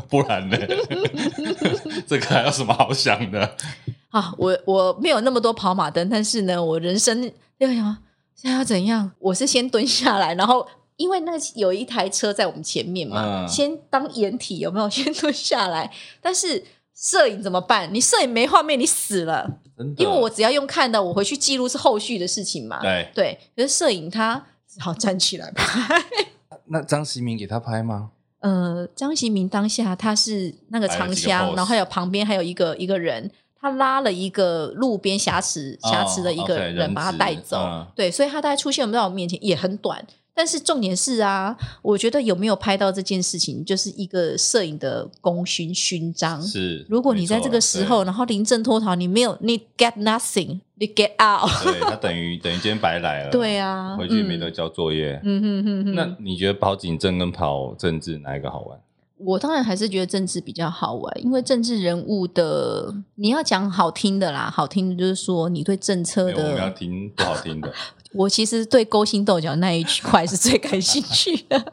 [0.09, 0.59] 不然呢？
[2.09, 3.57] 这个还有什么好想的？
[4.11, 7.97] 啊，我我没有那么多跑马灯，但是呢，我人生要想
[8.35, 9.13] 现在要怎样？
[9.21, 10.67] 我是先蹲下来，然后
[10.97, 14.91] 因为那有一台车在我们前面嘛，嗯、先当掩体有没有？
[14.91, 16.65] 先蹲下来，但是。
[16.97, 17.93] 摄影怎么办？
[17.93, 19.59] 你摄影没画面，你死了。
[19.99, 22.81] 因为我只要用看的，我回去记录是后续的事情嘛。
[22.81, 23.39] 对对。
[23.55, 26.03] 可是摄影他只好站起来拍。
[26.69, 28.11] 那张锡明给他拍吗？
[28.41, 33.31] 呃，张锡明当下他是那个长枪，然后还有旁边还有一个一个人，
[33.61, 37.59] 他拉了一个路边挟持挟持的一个人把他带走。
[37.59, 40.05] 嗯、对，所以他大概出现在我们面前也很短。
[40.37, 46.43] 但是重点是啊，我觉得有没有拍到这件事情，就是一个摄影的功勋勋章。
[46.43, 51.51] 是，如果你在这个时候，然后临阵脱逃，你没有，你 get nothing，你 get out。
[51.65, 53.31] 对，他等于等于今天白来了。
[53.33, 55.19] 对啊，回去没得交作业。
[55.25, 55.95] 嗯哼哼哼。
[55.95, 58.79] 那你觉得跑警政跟跑政治哪一个好玩？
[59.19, 67.73] 我当然还是觉得政治比较好玩，因为政治人物的你要讲好听的啦，好听的就是说你对政策的，我们要听不好听的。
[68.17, 71.73] 我其实对勾心斗角那一块是最感兴趣的。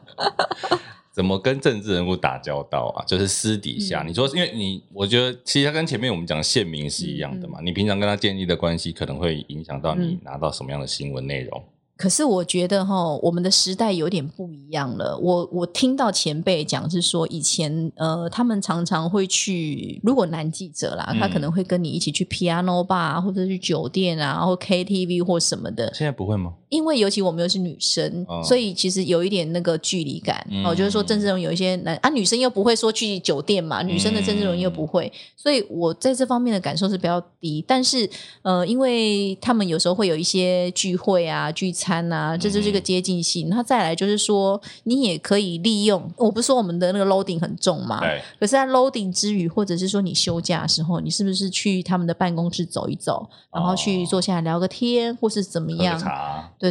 [1.12, 3.04] 怎么跟政治人物打交道啊？
[3.06, 7.60] 就是私底下，嗯、你说，因为你我觉得其实他跟前面我们讲县民是一样的嘛。
[7.60, 11.62] 嗯、你平常跟他建立的关系，可能会影响到你拿到什么样的新闻内容。
[11.96, 15.16] 可是我觉得哈，我们的时代有点不一样了。
[15.16, 25.92] 我我听到前辈讲是说，以前呃，他们常常会去，如果男记者啦，嗯、他可能会跟你一起去 piano bar 或者去酒店啊，或 KTV 或什么的。
[25.94, 26.54] 现在不会吗？
[26.74, 30.46] 因为尤其我们又是女生，哦、所以其实有一点那个距离感。
[30.50, 37.64] 嗯、哦，就是说政治人物有一些男啊，女生又不会说去酒店嘛，女生的政治人物又不会，嗯、所以我在这方面的感受是比较低。
[37.66, 38.08] 但是
[38.42, 42.04] 呃，因为他们有时候会有一些聚会啊，聚餐。
[42.14, 43.48] 啊，这就是一个接近性。
[43.48, 46.10] 那、嗯、再来就是说，你也可以利用。
[46.16, 48.00] 我不是说我们的那个 loading 很重嘛？
[48.00, 48.20] 对。
[48.38, 55.98] 可是，在 loading 之余，或者是说你休假的时候，你是不是去他们的办公室走一走，然后去坐下来聊个天，哦、或是怎么样？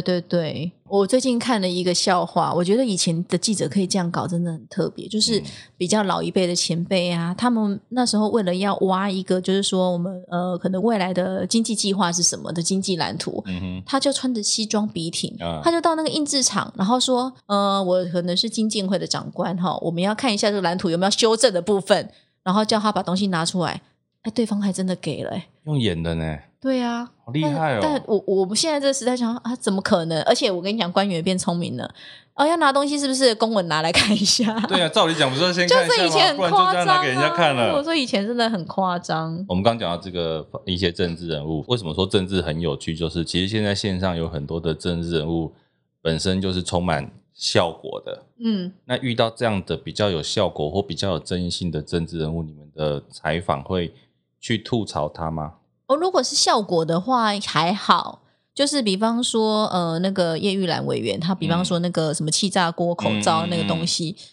[0.00, 0.72] 对对对。
[0.86, 5.08] 我最近看了一个笑话，我觉得以前的记者可以这样搞，真的很特别。
[5.08, 5.42] 就是
[5.76, 22.08] 比较老一辈的前辈啊，他们那时候为了要挖一个，就是说我们呃可能未来的经济计划是什么的经济蓝图，嗯哼，他就穿着西装笔挺，他就到那个印制厂，然后说，呃，我可能是经建会的长官哈，我们要看一下这个蓝图有没有修正的部分，
[22.44, 23.80] 然后叫他把东西拿出来，
[24.22, 25.32] 哎，对方还真的给了，
[25.64, 26.38] 用演的呢。
[26.64, 27.80] 对啊，好厉害哦！
[27.82, 30.22] 但，但我我们现在这个时代想啊，怎么可能？
[30.22, 31.94] 而且我跟你讲，官员也变聪明了。
[32.32, 34.58] 哦，要拿东西是不是公文拿来看一下？
[34.60, 35.98] 对啊，照理讲不是说先看一下吗？
[35.98, 37.76] 就是以前很夸张啊，拿给人家看了。
[37.76, 39.44] 我说以前真的很夸张。
[39.46, 42.96] 我们刚讲到这个一些政治人物，为什么说政治很有趣？
[42.96, 45.52] 就是其实现在线上有很多的政治人物
[46.00, 48.22] 本身就是充满效果的。
[48.38, 53.94] 嗯，那遇到这样的比较有效果或比较有争议性的政治人物，你们的采访会
[54.40, 55.52] 去吐槽他吗？
[55.86, 58.22] 哦，如果是效果的话还好，
[58.54, 64.24] 就是比方说，呃，那个叶玉兰委员，他比方说那个什么气炸锅口罩那个东西，嗯、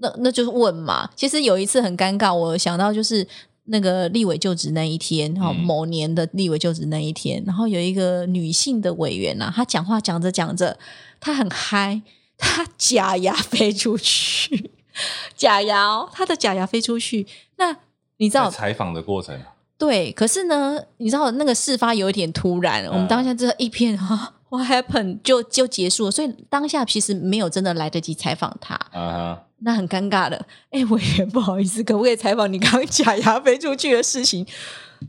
[0.00, 1.08] 那那就是问嘛。
[1.16, 3.26] 其实有一次很尴尬，我想到就是
[3.64, 10.78] 那个立委就职那一天，哈、嗯，某年的立委就职那一天，然后有一个女性的委员呐，她讲话讲着讲着，
[11.20, 12.02] 她很嗨，
[12.36, 14.72] 她假牙飞出去，
[15.34, 17.76] 假牙，她的假牙飞出去，那
[18.18, 19.40] 你知道采访的过程。
[19.78, 30.46] 对，可是呢，你知道那个事发有一点突然，嗯、我们当下这一片 哈，What happened 就就结束了，所以当下其实没有真的来得及采访他，啊、哈那很尴尬的。
[30.70, 34.44] 哎，委员不好意思，可不可以采访你刚刚 假牙飞出去的事情？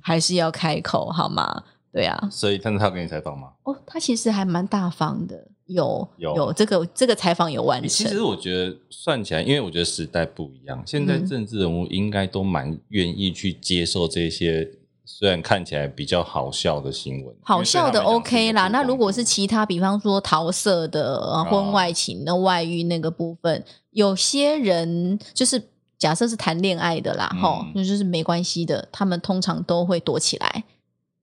[0.01, 1.63] 还是要开口好吗？
[1.91, 3.49] 对啊，所以，但是他给你采访吗？
[3.63, 7.89] 哦，他其实还蛮大方的，有有，有这个这个采访有完成。
[7.89, 17.35] 其实我觉得算起来，因为我觉得时代不一样，现在政治人物应该都蛮愿意去接受这些、嗯、虽然看起来比较好笑的新闻。
[17.41, 25.59] 好笑的 OK 啦，那如果是其他，比方说桃色的婚外情、那、哦、外遇那个部分，有些人就是
[25.97, 30.63] 假设是谈恋爱的啦，哈、嗯，那就是没关系的，他们通常都会躲起来。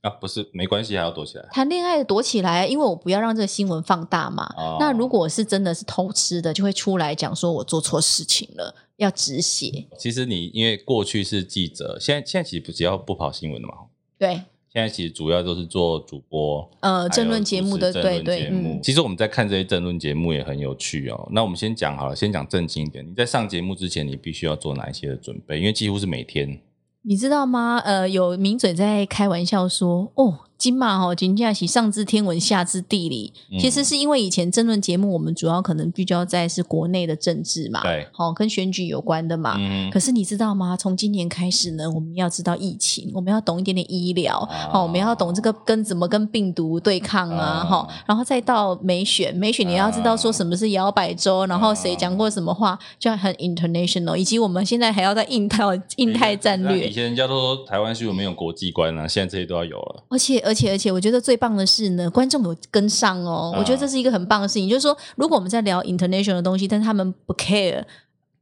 [0.06, 1.44] 啊，不是，没关系，还要躲起来。
[1.50, 4.44] 谈恋爱躲起来，因为我不要让这个新闻放大嘛。
[4.56, 9.86] 哦、那如果是真的是偷吃的，就会出来讲说我做错事情了，要止血。
[9.98, 13.74] 其实你因为过去是记者，现在现在其实不只要不跑新闻的嘛。
[14.16, 14.42] 对。
[14.72, 18.48] 现在其实主要都是做主播，呃，争论节目的，对对。
[18.52, 21.26] 嗯，其实我们在看这些争论节目也很有趣哦。
[21.32, 23.02] 那我们先讲好了，先讲正经一点。
[23.04, 25.58] 你在上节目之前，你必须要做哪一些的准备？
[25.58, 26.60] 因为几乎是每天。
[27.08, 27.80] 你知道吗？
[27.84, 30.45] 呃，有名嘴在开玩笑说，哦。
[30.58, 39.56] 金马哈金假期上知天文下知地理，嗯、其实是因为以前政论节目我们主要可能聚焦在是国内的政治嘛，对，好跟选举有关的嘛。
[39.58, 40.74] 嗯、可是你知道吗？
[40.74, 44.38] 从今年开始呢，我们要知道疫情，我们要懂一点点医疗，
[44.70, 55.64] 好、哦，我们要懂这个跟怎么跟病毒对抗啊，哈、哦，然后再到美选，美选你要知道说什么是摇摆州，然后谁讲过什么话，就很 international，以及我们现在还要在印太
[55.96, 56.88] 印太战略。
[56.88, 60.42] 以前人家都说台湾新闻没有国际观啊，现在这些都要有了，而且。
[60.46, 63.52] 而且而且，我觉得最棒的是呢，观众有跟上哦。
[63.58, 67.84] 我觉得这是一个很棒的事情，就是说，如果我们在聊 international 的东西，但是他们不 care，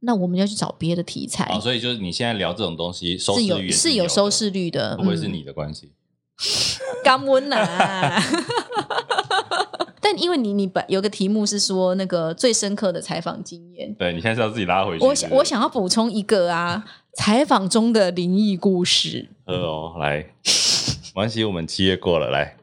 [0.01, 1.59] 那我们要去找别的题材。
[1.59, 5.91] 所以就是你现在聊这种东西，收视率是有，是有收视率的，不会是你的关系。
[7.03, 8.21] 刚温啊！
[10.01, 15.05] 但因为你你本有个题目是说那个最深刻的采访经验，对，你现在是要自己拉回去。
[15.05, 16.85] 我想我想要补充一个啊，
[17.17, 19.29] 采访中的灵异故事。
[19.45, 20.23] 呃哦，来。
[21.15, 22.57] 没关系，我们七月过了，来，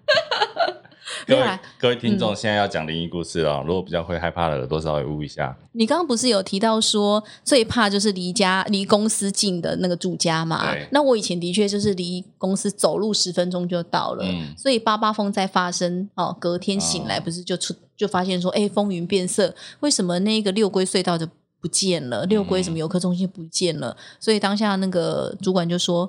[1.26, 3.54] 各位各位听众，现在要讲灵异故事了。
[3.54, 5.56] 嗯、如果比较会害怕的耳朵，稍微捂一下。
[5.72, 10.70] 你刚刚不是有提到说最怕就是离家离公司近的那个住家嘛？
[10.70, 21.26] 对那我以前的确就是离公司走路十分钟就到了，嗯、所以八八风在发生哦，隔天醒来不是就出、嗯、就发现说，哎，风云变色，为什么那个六龟隧道就
[21.58, 22.26] 不见了？
[22.26, 23.88] 六龟什么游客中心不见了？
[23.88, 26.06] 嗯、所以当下那个主管就说。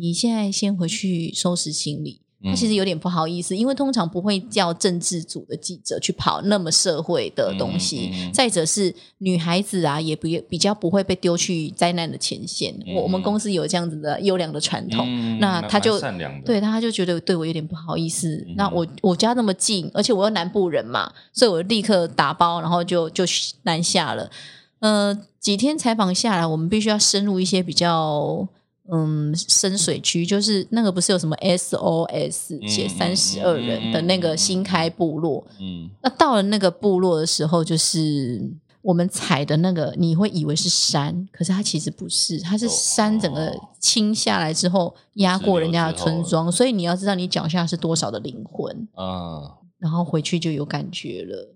[0.00, 8.10] 你现在先回去收拾行李，他其实有点不好意思，因为通常不会叫政治组的记者去跑那么社会的东西。
[8.12, 12.72] 嗯嗯、再者是女孩子啊，也不比较不会被丢去灾难的前线。
[12.94, 18.36] 我、嗯、我们公司有这样子的优良的传统，嗯、那他就善良的对他就觉得对我有点不好意思。
[18.48, 23.24] 嗯、那我我家那么近，而且我又南部人嘛，所以我立刻打包，然后就就
[23.62, 24.30] 南下了。
[24.78, 28.48] 呃，几天采访下来，我们必须要深入一些比较。
[28.90, 51.54] 嗯，深水区就是那个不是有什么 SOS 写三十二人的那个新开部落，嗯，嗯，那到了那个部落的时候，就是我们踩的那个，你会以为是山，可是它其实不是，它是山整个倾下来之后压过人家的村庄，所以你要知道你脚下是多少的灵魂啊，然后回去就有感觉了，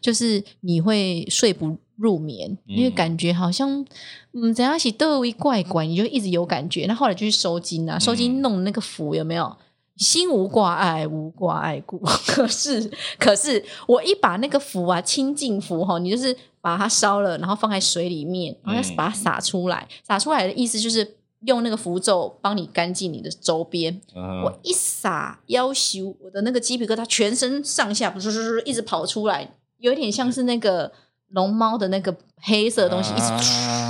[0.00, 3.84] 就是你会睡不入眠，因为感觉好像，
[4.32, 6.86] 嗯，怎样起都有一怪怪，你就一直有感觉。
[6.86, 9.54] 那后，后来就去收金啊，收金弄那个符有没有？
[9.96, 11.98] 心无挂碍，无挂碍故。
[11.98, 19.86] 可是，可是我一把那个符啊，清净符哈，你就是把它烧了，然后放在水里面，然后把它洒出来。
[20.02, 24.00] 洒出来的意思就是用那个符咒帮你干净你的周边。
[24.16, 30.90] 嗯、我一洒，要求我的那个鸡皮疙瘩全身上下不是是一直跑出来，有点像是那个。
[31.30, 33.26] 龙猫的那个黑色的东西，一直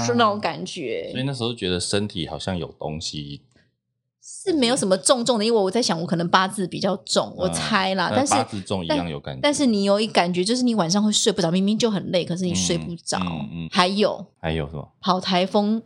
[0.07, 3.43] 是那种感觉，所以那时候觉得身体好像有东西，
[4.23, 8.13] 是没有什么重重的，因为我在想，我可能八字比较重，我猜啦。
[8.15, 13.19] 但是八字重一样有感觉，但是你有一感觉，就是你晚上会睡不着，明明就很累，可是你睡不着。
[13.53, 14.89] 嗯还有还有什么？
[15.01, 15.83] 跑台风。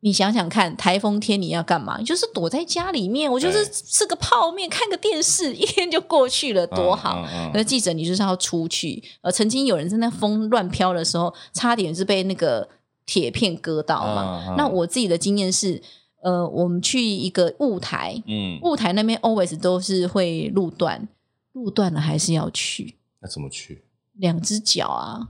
[0.00, 2.00] 你想想看，台风天你要干嘛？
[2.02, 7.16] 就是躲在家里面，我就是吃个泡面，看个电视，一天就过去了，多好。
[7.16, 9.02] 那、嗯嗯嗯、记者，你就是要出去。
[9.22, 12.68] 呃，曾经有人在那风乱飘的时候，差点是被那个
[13.04, 14.54] 铁片割到嘛。
[14.56, 15.82] 那我自己的经验是，
[16.22, 21.08] 呃，我们去一个雾台，嗯，雾台那边 always 都是会路段，
[21.52, 22.94] 路段了还是要去。
[23.20, 23.84] 那怎么去？
[24.14, 25.28] 两只脚啊。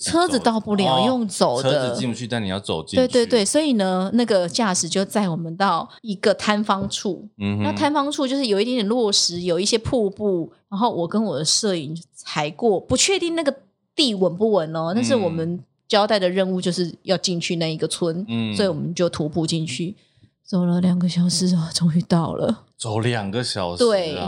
[0.00, 1.70] 车子到不了，哦、用走的。
[1.70, 2.96] 车子进不去，但你要走进去。
[2.96, 7.28] 对对对，所以呢，那个驾驶就载我们到一个坍方处。
[7.38, 10.52] 嗯，那坍方处就是有一点点落石，有一些瀑布。
[10.70, 13.54] 然后我跟我的摄影踩过，不确定那个
[13.94, 14.92] 地稳不稳哦。
[14.94, 19.94] 但是我们交代的任务就是要进去那一个村，嗯，所以我们就徒步进去，
[20.42, 22.64] 走了两个小时啊，终于到了。
[22.78, 24.18] 走两个小时，啊，对，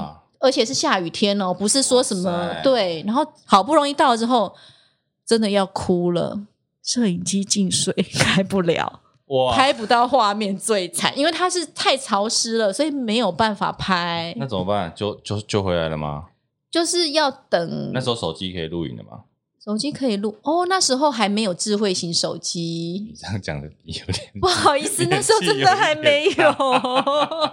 [0.41, 2.22] 而且是下雨天哦，不是说什么
[2.53, 3.03] 塞对。
[3.07, 4.55] 然后好不容易到了之后。
[5.27, 6.47] 真的要哭了，
[6.83, 14.35] 摄影机进水 开不了，哇拍不到画面最惨，因为它是太潮湿了，所以没有办法拍。
[14.37, 14.93] 那怎么办？
[14.95, 16.27] 就就就回来了吗？
[16.70, 17.93] 就是要等。
[17.93, 19.25] 那时候手机可以录影的吗？
[19.64, 23.07] 手机可以录哦，那时候还没有智慧型手机。
[23.09, 26.51] 你这样讲的有点不好意思，那时候真的还没有。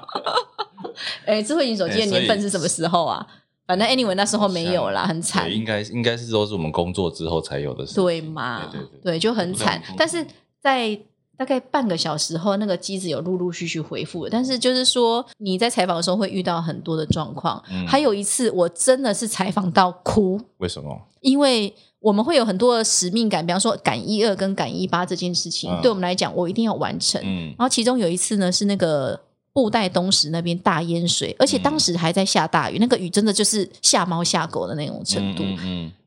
[1.25, 3.25] 哎、欸，智慧型手机的年份是什么时候啊？
[3.67, 5.51] 反正 anyway 那时候没有啦，很惨。
[5.51, 7.95] 应该应该是都是我们工作之后才有的事。
[7.95, 8.65] 对嘛？
[8.71, 9.81] 对对对，对，就很惨。
[9.97, 10.25] 但是
[10.59, 10.99] 在
[11.37, 14.27] 大概半个小时后，那个机子有陆陆续续回复。
[14.29, 17.63] 但是就是说，你在采访的时候会遇到很多的状况。
[17.71, 17.87] 嗯。
[17.87, 20.39] 还有一次，我真的是采访到哭。
[20.57, 21.01] 为什么？
[21.21, 27.21] 因为我们会有很多的使命感，比方说赶一二跟赶一八这件事情，嗯，对我们来讲，我一定要完成。
[27.23, 27.47] 嗯。
[27.57, 29.19] 然后其中有一次呢，是那个
[29.53, 35.43] 布袋东石那边大淹水，而且当时还在下大雨，嗯，那个雨真的就是吓猫吓狗的那种程度。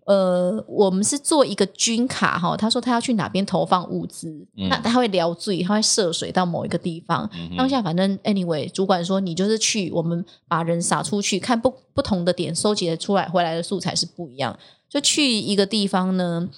[0.06, 7.26] 呃，我们是做一个军卡哈，他说他要去哪边投放物资，嗯、那他会撩罪，他会涉水到某一个地方。
[7.32, 14.58] 嗯、当下反正 anyway，主管说你就是去，我们把人撒出去，看不不同的点收集的出来回来的素材是不一样。
[14.90, 16.50] 就去一个地方呢，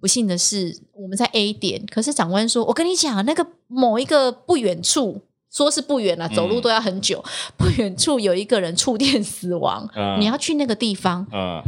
[0.00, 5.20] 不幸的是我们在 A 点，可是长官说，我跟你讲，那个某一个不远处，
[5.54, 11.26] 说是不远了，走路都要很久，嗯、 不远处有一个人触电死亡，嗯、你要去那个地方。
[11.32, 11.62] 嗯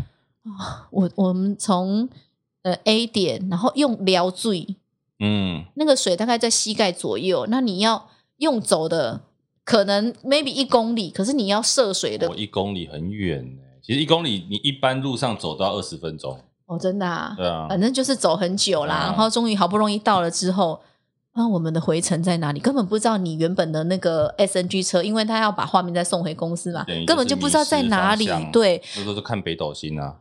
[0.90, 2.08] 我我们从
[2.62, 4.76] 呃 A 点，然后用撩水，
[5.18, 8.08] 嗯，那个水大概在膝盖左右，那你要
[8.38, 9.22] 用走的，
[9.64, 13.62] 可能 maybe 一公里，可是你要涉水的，哦，一公里很远呢。
[13.82, 20.80] 其实一公里你一般路上走都要二十分钟，哦，真的啊，对啊，反正就是走很久啦，然后终于好不容易到了之后。
[21.36, 22.58] 那、啊、我们的回程在哪里？
[22.58, 28.26] 根本不知道你原本的那个 SNG 车，因为他要把画面再送回公司嘛，根本就不知道在哪里。
[28.50, 30.16] 对，那都是看北斗星啊，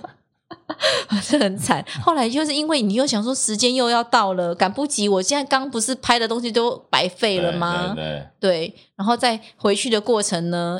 [1.26, 1.82] 这很惨。
[2.02, 5.08] 后来就是因为你又想说时间又要到了，赶不及。
[5.08, 7.94] 我现在刚不是拍的东西都白费了吗？
[7.96, 10.78] 对，对，对，对，然后在回去的过程呢？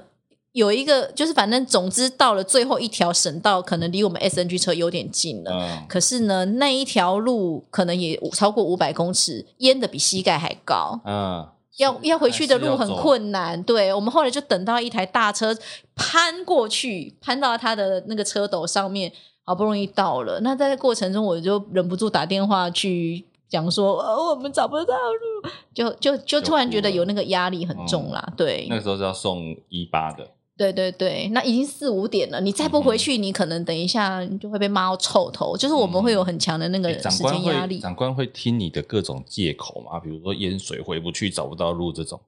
[0.58, 5.52] 有一个就是，反正总之到了最后一条省道，可能离我们 SNG 车有点近了。
[5.52, 11.00] 嗯、可是呢，那一条路可能也超过五百公尺，淹的比膝盖还高。
[11.04, 11.46] 嗯，
[11.76, 13.62] 要要回去的路很困难。
[13.62, 15.56] 对，我们后来就等到一台大车
[15.94, 19.12] 攀过去，攀到他的那个车斗上面，
[19.44, 20.40] 好不容易到了。
[20.40, 28.24] 那在过程中，我就忍不住打电话去讲说，哦，我们找不到路，就就就突然觉得有那个压力很重啦。
[28.26, 30.26] 嗯、对，那个时候是要送一八的。
[30.58, 35.56] 对对对，那已经四五点了，你再不回去，嗯、你可能等一下你就会被骂到臭头。
[35.56, 37.78] 就是我们会有很强的那个时间压力。
[37.78, 40.00] 长官会，长官会听你的各种借口嘛？
[40.00, 42.20] 比如说淹水回不去，找不到路这种。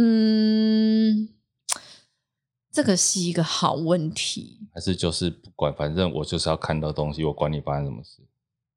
[0.00, 1.28] 嗯，
[2.72, 4.60] 这个是一个好问题。
[4.72, 8.22] 还是就是不管，反正我就是要看到东西，我管你发生什么事。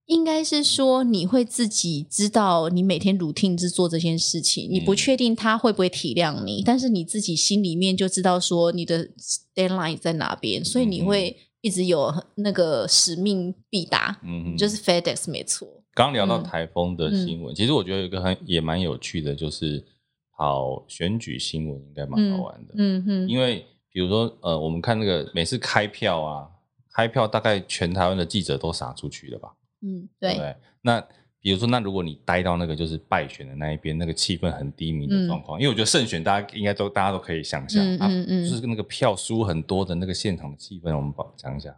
[0.05, 9.07] 应该是说你会自己知道，你每天 routine 是做这件事情，你不确定他会不会体谅你，嗯、但是你自己心里面就知道说你的
[9.55, 15.67] deadline 在哪边，所以你会一直有那个使命必达，嗯，就是 FedEx 没错。
[15.93, 19.85] 刚聊到台风的新闻，嗯、其实我觉得有一个很也蛮有趣的，就是
[20.35, 26.47] 跑选举新闻应该蛮好玩的，嗯哼，因为比如说呃，我们看那个每次开票啊，
[26.93, 29.53] 开票大概全台湾的记者都撒出去了吧。
[29.81, 30.55] 嗯，对，对。
[30.81, 31.03] 那
[31.43, 41.75] 比如说，那如果你待到那个就是败选的那一边，那个气氛很低迷的状况，嗯、因为我觉得胜选大家应该都大家都可以想象，嗯嗯，嗯、啊，就是那个票输很多的那个现场的气氛，我们讲一下。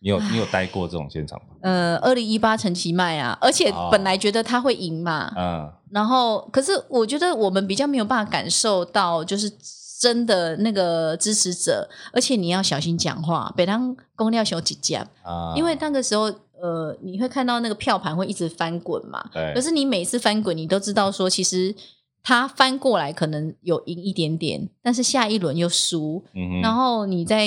[0.00, 1.56] 你有你有待过这种现场吗？
[1.62, 9.50] 呃，二零一八陈其迈啊，而且本来觉得他会赢嘛，嗯、哦，然后可是我觉得我们比较没有办法感受到，就是
[9.98, 16.30] 真的那个支持者，而且你要小心讲话，北当公料小姐姐啊，因为那个时候。
[16.60, 19.30] 呃，你会看到那个票盘会一直翻滚嘛？
[19.32, 19.52] 对。
[19.54, 21.74] 可是你每次翻滚，你都知道说，其实
[22.22, 26.24] 它翻过来可能有赢一点点，但是下一轮又输。
[26.34, 26.60] 嗯哼。
[26.60, 27.46] 然后你在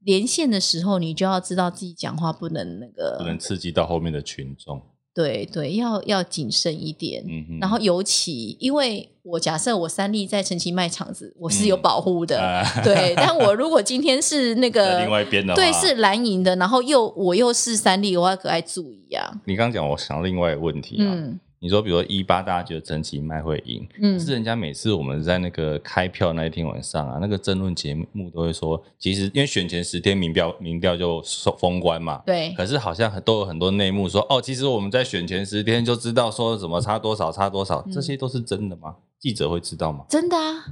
[0.00, 4.82] 连线的时候，你就要知道自己讲话不能那个，不能刺激到后面的群众。
[5.14, 7.24] 对对，要要谨慎一点。
[7.26, 7.58] 嗯。
[7.60, 12.36] 然后尤其，因为我假设我三立在陈其卖场子，我是有保护的。
[12.38, 19.32] 嗯啊、 对，但我如果今天是那个另外一边的，对，是蓝营的，然后又我又是三立，我要格外注意啊。
[19.44, 21.06] 你刚刚讲，我想另外一个问题啊。
[21.08, 31.24] 嗯你说，比如说一八，大家觉得陈其迈会赢，嗯，是人家每次我们在那个开票那一天晚上啊，那个争论节目都会说，其实因为选前十天民调民调就
[31.58, 38.96] 封关嘛，对，可是好像很都有很多内幕说，哦，其实我们在选前十天就知道说什么差多少差多少，这些都是真的吗？
[39.18, 40.04] 记者会知道吗？
[40.06, 40.66] 真的啊。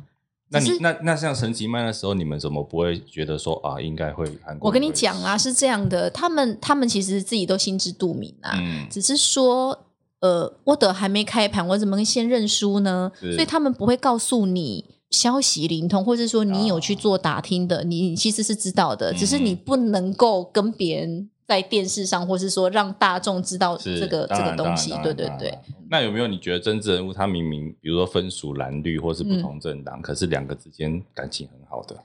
[0.50, 4.30] 那你那那像陈其迈的时候，你们怎么不会觉得说啊，应该会？
[4.60, 9.86] 我跟你讲啊，是这样的，他们他们其实自己都心知肚明啊，嗯，只是说。
[10.22, 13.10] 呃，我的还没开盘，我怎么先认输呢？
[13.20, 24.92] 所以他们不会告诉你消息灵通，或者说你有去做打听的，哦、你其实是知道的，嗯、只是你不能够跟别人在电视上，或是说让大众知道这个这个东西。
[25.02, 25.58] 对对对。
[25.90, 31.96] 那有没有你觉得政治人物他明明比如说分属蓝绿或是不同政党，嗯、可是两个之间感情很好的？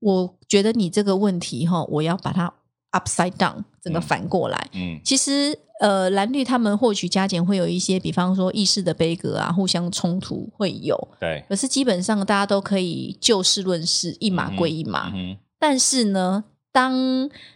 [0.00, 2.52] 我觉得你这个问题哈，我要把它
[2.90, 4.68] upside down 整个反过来。
[4.74, 10.96] 嗯，其实呃蓝绿他们获取加减会有一些，比方说意识的悲格啊，互相冲突会有。
[11.20, 11.44] 对。
[11.48, 15.10] 可是基本上大家都可以就事论事，一码归一码。
[15.14, 15.32] 嗯。
[15.32, 16.94] 嗯，但是呢，当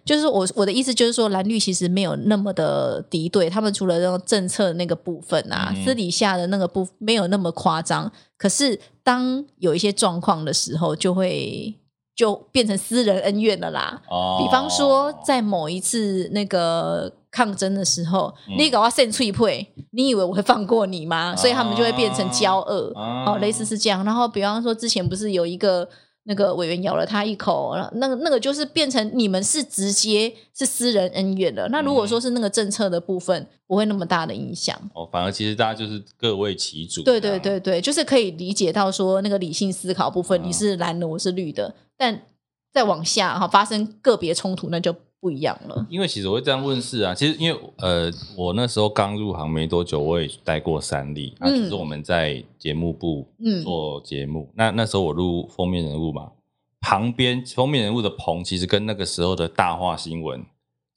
[0.05, 8.11] 就是我我的意思就是说，蓝绿其实没有那么的敌对，他们除了那种政策那个部分啊，嗯、私底下的那个部没有那么夸张。
[8.37, 11.75] 可是当有一些状况的时候，就会。
[12.17, 14.03] 就变成私人恩怨了啦。
[14.11, 21.35] 哦，比方说，在某一次那个抗争的时候，嗯、你搞我扇脆配，你以为我会放过你吗？
[21.35, 24.05] 哦、所以他们就会变成交恶，哦，哦，类似是这样。
[24.05, 25.89] 然后，比方说，之前不是有一个。
[26.25, 31.67] 那个委员咬了他一口，那个那个就是变成你们是直接是私人恩怨了。
[31.71, 34.79] 那如果说是那个政策的部分，不会那么大的影响。
[34.95, 37.03] 哦，反而其实大家就是各为其主。
[37.03, 42.27] 对对对对，就是可以理解到说那个理性思考部分，你是蓝的，我是绿的，但
[42.71, 44.95] 再往下哈发生个别冲突，那就。
[45.21, 47.15] 不一样了，因为其实我会这样问事啊。
[47.15, 53.29] 其实因为呃，我那时候刚入行没多久，我也待过三立，那只是我们在节目部
[53.63, 54.49] 做节目。
[54.51, 56.33] 嗯、那那时候我录封面人物嘛，
[56.81, 60.41] 旁边封面人物的棚其实跟那个时候的大话新闻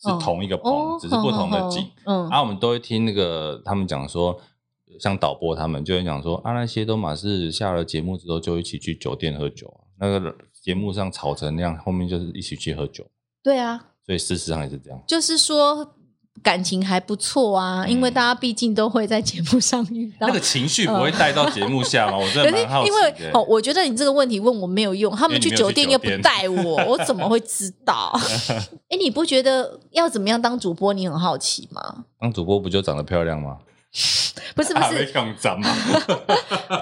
[0.02, 1.86] 是同一个棚，哦、只是不同的景。
[2.06, 4.40] 嗯，然后、啊、我们都会听那个他们讲说，
[5.02, 13.06] 像导播他们就会讲说啊，那些都嘛是下了节目之后就一起去酒店喝酒啊，那个节目上吵成那样，后面就是一起去喝酒。
[13.44, 13.90] 对啊。
[14.06, 15.96] 所以事实上也是这样，就是说
[16.42, 22.96] 感情还不错啊，嗯、因为大家毕竟都会在节目上遇到，那个情绪不会带到节目下我真的蛮好奇的。
[22.96, 28.12] 因为哦，我觉得你这个问题问我没有用，他们去酒店又不带我，我怎么会知道？
[28.90, 30.92] 哎，你不觉得要怎么样当主播？
[30.94, 32.04] 你很好奇吗？
[32.20, 33.60] 当主播不就长得漂亮吗？
[34.56, 35.06] 不是不是，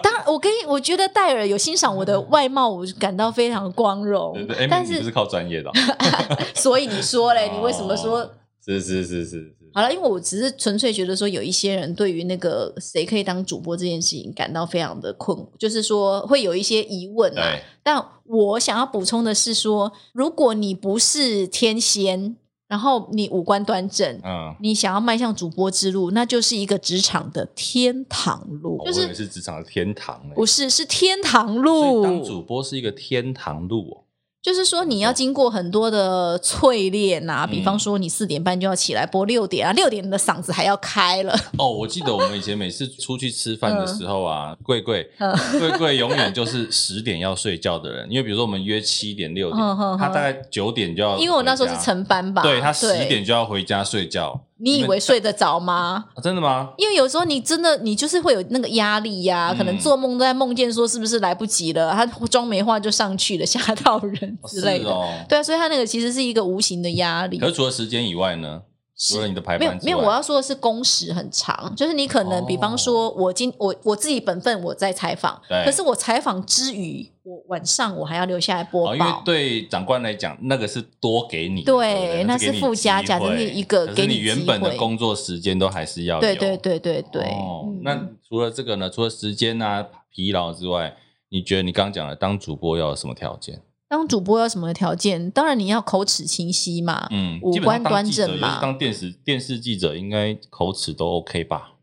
[0.03, 4.33] 当然，我跟你，我觉得戴尔有欣赏我的外貌，我感到非常光荣。
[4.47, 5.71] 对对，但是你不是靠专业的，
[6.53, 8.29] 所以你说嘞， 你为什么说？
[8.63, 9.55] 是是是是是。
[9.73, 17.57] 好了，因为我只是纯粹觉得说，有一些人对于那个谁可以当主播这件事情感到非常的困，就是说会有一些疑问啊。
[17.81, 22.35] 但我想要补充的是说，如果你不是天仙。
[22.71, 28.81] 然后你五官端正，嗯，你想要迈向主播之路，那就是一个职场的天堂路。
[28.85, 32.01] 就是、哦、是职场的天堂，不是，是天堂路。
[32.01, 34.03] 当主播是一个天堂路哦。
[34.41, 41.35] 就是说，你要经过很多的淬炼啊，比方说，你四点半就要起来播六点啊，六点你的嗓子还要开了。
[41.59, 45.07] 哦，我记得我们以前每次出去吃饭的时候啊，贵贵
[45.59, 49.59] 贵贵永远就是十点要睡觉的人，因为比如说我们约七点六点，
[49.99, 54.41] 他大概九点就要，因为我那时候是晨班吧，对，他十点就要回家睡觉。
[54.61, 56.05] 你以为睡得着吗？
[56.15, 56.71] 啊，真的吗？
[56.77, 64.89] 因为有时候你真的你就是会有那个压力呀，啊，嗯、可能做梦都在梦见说是不是来不及了，他妆没化就上去了，吓到人之类的。
[64.89, 67.37] 哦哦，对啊，所以他那个其实是一个无形的压力。
[67.37, 68.61] 可是除了时间以外呢？
[69.03, 78.95] 除了你的排班没有，没有，我要说的是工时很长，就是你可能比方说我今我我自己本分我在采访，可是我采访之余，我晚上我还要留下来播报。
[78.95, 86.21] 因为对长官来讲，那个是多给你，对，那是附加价，就是一个给你原本的工作时间都还是要有。
[86.21, 87.23] 对对对对对。
[87.23, 88.87] 哦，那除了这个呢？
[88.87, 89.83] 除了时间啊
[90.13, 90.95] 疲劳之外，
[91.29, 93.61] 你觉得你刚刚讲的当主播要有什么条件？
[93.91, 95.29] 当主播要什么条件？
[95.31, 98.57] 当然你要口齿清晰嘛，嗯，五官端正嘛。
[98.61, 101.73] 当电视电视记者应该口齿都 OK 吧？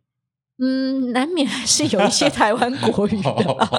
[0.57, 3.31] 嗯，难免还是有一些台湾国语的。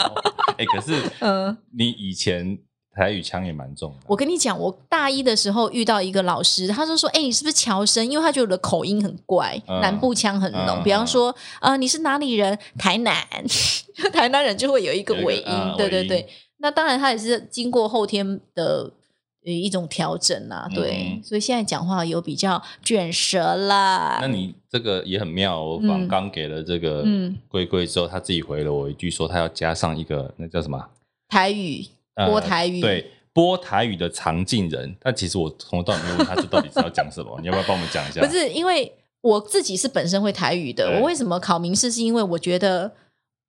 [0.60, 2.60] 哎、欸，可是， 嗯，你以前
[2.96, 3.98] 台语腔也蛮重的。
[4.06, 8.08] 我跟你讲，我大一的时候遇到一个老师，他就说：“哎、欸，你是不是侨生？
[8.08, 10.78] 因为他觉得我的口音很怪，嗯、南部腔很浓。
[10.78, 12.56] 嗯、比方说，呃，你是哪里人？
[12.78, 13.16] 台南，
[14.14, 15.46] 台南人就会有一个尾音。
[15.48, 16.30] 嗯、对对对。”
[16.62, 18.92] 那当然，他也是经过后天的
[19.42, 24.20] 一种调整啊，对，嗯、所以现在讲话有比较卷舌啦。
[24.22, 27.06] 那你这个也很妙，我刚刚给了这个
[27.48, 30.90] 龟龟之后，嗯、他自己回了我一句，说他要加上一个那叫什么
[31.30, 31.86] 台语
[32.28, 34.94] 播台语，呃、对，播台语的常进人。
[35.00, 38.20] 但其实我从头到尾没有问他这到底是要讲什么，你要不要帮我们讲一下？
[38.20, 41.90] 不是，因为我自己是本身会台语的，对我为什么考民视？
[41.90, 42.92] 是因为我觉得。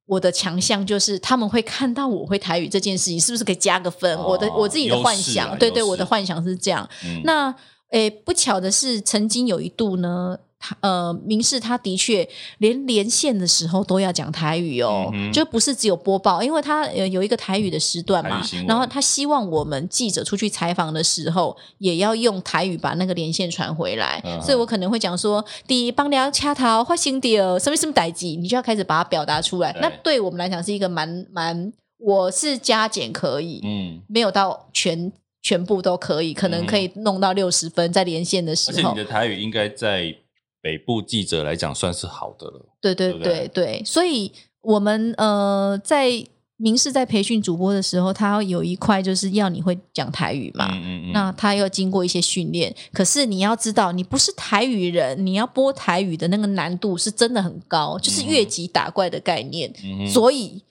[0.05, 4.15] 我的强项就是他们会看到我会台语这件事情，是不是可以加个分？
[4.17, 6.87] 哦、我的我自己的幻想，对对，我的幻想是这样。
[7.05, 7.53] 嗯、那
[7.91, 10.37] 诶，不巧的是，曾经有一度呢，
[10.81, 12.27] 呃，明示他的确
[12.59, 29.71] 连连线的时候都要讲台语哦，嗯、就不是只有播报，因为他有一个台语的时段嘛，然后他希望我们记者出去采访的时候也要用台语把那个连线传回来，嗯、所以我可能会讲说，第一帮聊掐头发生掉什么什么代志，你就要开始把它表达出来。
[29.73, 38.77] 对那对我们来讲是一个蛮蛮，我是加减可以，嗯，没有到全全部都可以，可能可以弄到六十分在连线的时候。
[38.77, 40.15] 而且你的台语应该在。
[40.61, 44.31] 北部记者来讲算是好的了，对对对对，对，所以
[44.61, 46.23] 我们呃在
[46.57, 60.63] 明视在培训主播的时候，他有一块就是要你会讲台语嘛，嗯嗯嗯，那他要经过一些训练，可是你要知道，你不是台语人，你要播台语的那个难度是真的很高，就是越级打怪的概念，嗯、所以。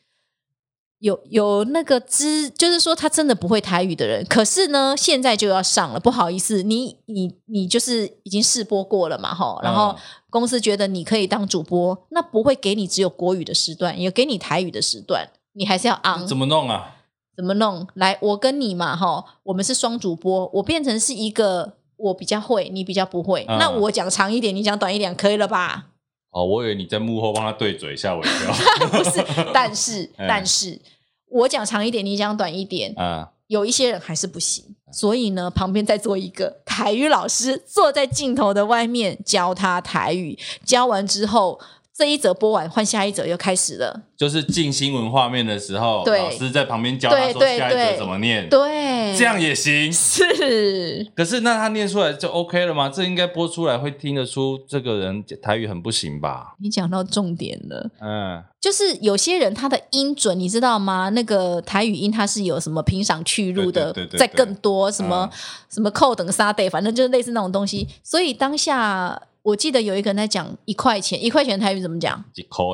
[1.01, 9.97] 有有那个知，就是说他真的不会台语的人，可是呢，现在就要上了，不好意思，你你你就是已经试播过了嘛，哈，然后
[10.29, 16.27] 公司觉得你可以当主播，那不会给你只有国语的时段，也给你台语的时段，你还是要昂。
[16.27, 16.97] 怎么弄啊？
[17.35, 17.87] 怎么弄？
[17.95, 25.87] 来，我跟你嘛，哈，我们是双主播，我变成是一个我比较会，你比较不会，嗯、那我讲长一点，你讲短一点，可以了吧？
[26.31, 28.53] 哦，我以为你在幕后帮他对嘴，吓我一跳。
[28.89, 30.81] 不是，但是， 但是，
[31.29, 34.65] 我讲长一点，你讲短一点，啊，有一些人还是不行。
[34.93, 40.39] 所以呢，旁边再做一个台语老师，坐在镜头的外面教他台语。
[40.65, 41.61] 教完之后。
[42.01, 44.05] 这一则播完，换下一则又开始了。
[44.17, 48.49] 就是进新闻画面的时候，老师在旁边教他说下一则怎么念。
[48.49, 49.93] 对，对这样也行。
[49.93, 51.07] 是。
[51.15, 52.89] 可是那他念出来就 OK 了吗？
[52.89, 56.55] 这应该播出来会听得出这个人台语很不行吧？
[56.59, 57.91] 你讲到重点了。
[58.01, 61.11] 嗯，就是有些人他的音准你知道吗？
[61.11, 65.39] 那个台语音他是有什么平赏去入的，在更多什么、嗯、
[65.69, 67.87] 什么扣等沙对，反正就是类似那种东西。
[68.03, 69.21] 所以当下。
[69.43, 72.25] 我记得有一个人在讲一块钱，一块钱台语怎么讲？
[72.35, 72.65] 一块。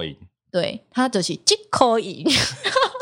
[0.51, 1.39] 对，他就是一
[1.71, 2.25] 块， 一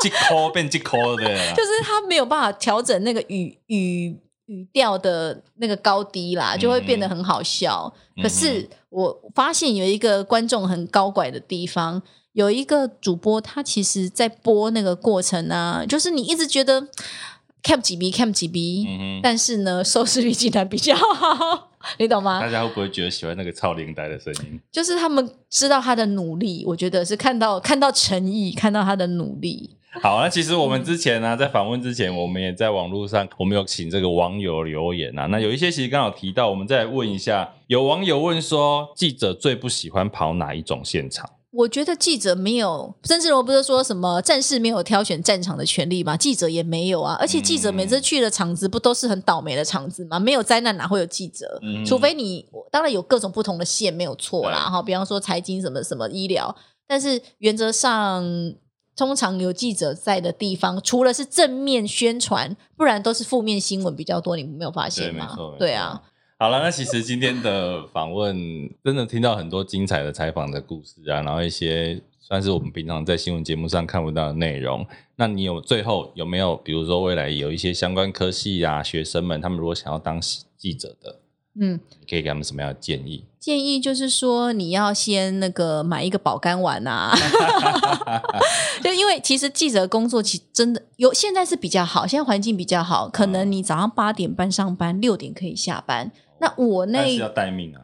[0.09, 7.93] 块变一块的，就是他没有办法调整那个语语语调的那个高低啦，就会变得很好笑。
[8.17, 12.01] 嗯、可是我发现有一个观众很高拐的地方，
[12.33, 16.87] 有一个主播，他其实在播那个过程啊，就是你一直觉得。
[17.65, 18.85] cap 几 b cap，几 b，
[19.23, 22.39] 但是呢，收视率竟然比较好，你懂吗？
[22.39, 24.59] 大家会不会觉得喜欢那个超龄呆的声音？
[24.71, 29.77] 就是他们知道他的努力，我觉得是看到看到诚意，看到他的努力。
[30.01, 35.25] 好，那其实我们之前呢、啊，在访问之前，我们也在网络上，我们有请这个网友留言啊。
[35.27, 41.29] 那有一些其实刚好提到，我们再来问一下，有网友问说，记者最不喜欢跑哪一种现场？
[41.55, 46.17] 我觉得记者没有，甚至我不是说什么战士没有挑选战场的权利吗？
[46.17, 47.15] 记者也没有啊。
[47.19, 50.19] 而且记者每次去的场子不都是很倒霉的场子吗？
[50.19, 51.59] 没有灾难哪会有记者？
[51.63, 56.53] 嗯、除非你当然有各种不同的线没有错啦，哈，比方说财经什么什么医疗，
[56.87, 58.23] 但是原则上
[58.95, 64.35] 通常有记者在的地方，除了是正面宣传，不然都是负面新闻比较多。
[64.35, 65.35] 你没有发现吗？
[65.57, 66.01] 对，对啊。
[66.37, 68.35] 好了，那其实今天的访问
[68.83, 74.85] 真的听到很多精彩的采访的故事啊，然后一些算是我们平常在新闻节目上看不到的内容。
[75.15, 80.19] 那你有最后有没有，比如说未来有一些相关科系啊，学生们他们如果想要当
[80.57, 81.21] 记者的，
[81.57, 83.23] 嗯，你可以给他们什么样的建议？
[83.39, 87.15] 建议就是说你要先那个买一个保肝丸啊，
[88.83, 96.11] 就因为其实记者工作其实真的有现在是比较好，现在环境比较好，可能你早上八点半上班，六点可以下班。
[96.39, 97.81] 那我那是要待命啊，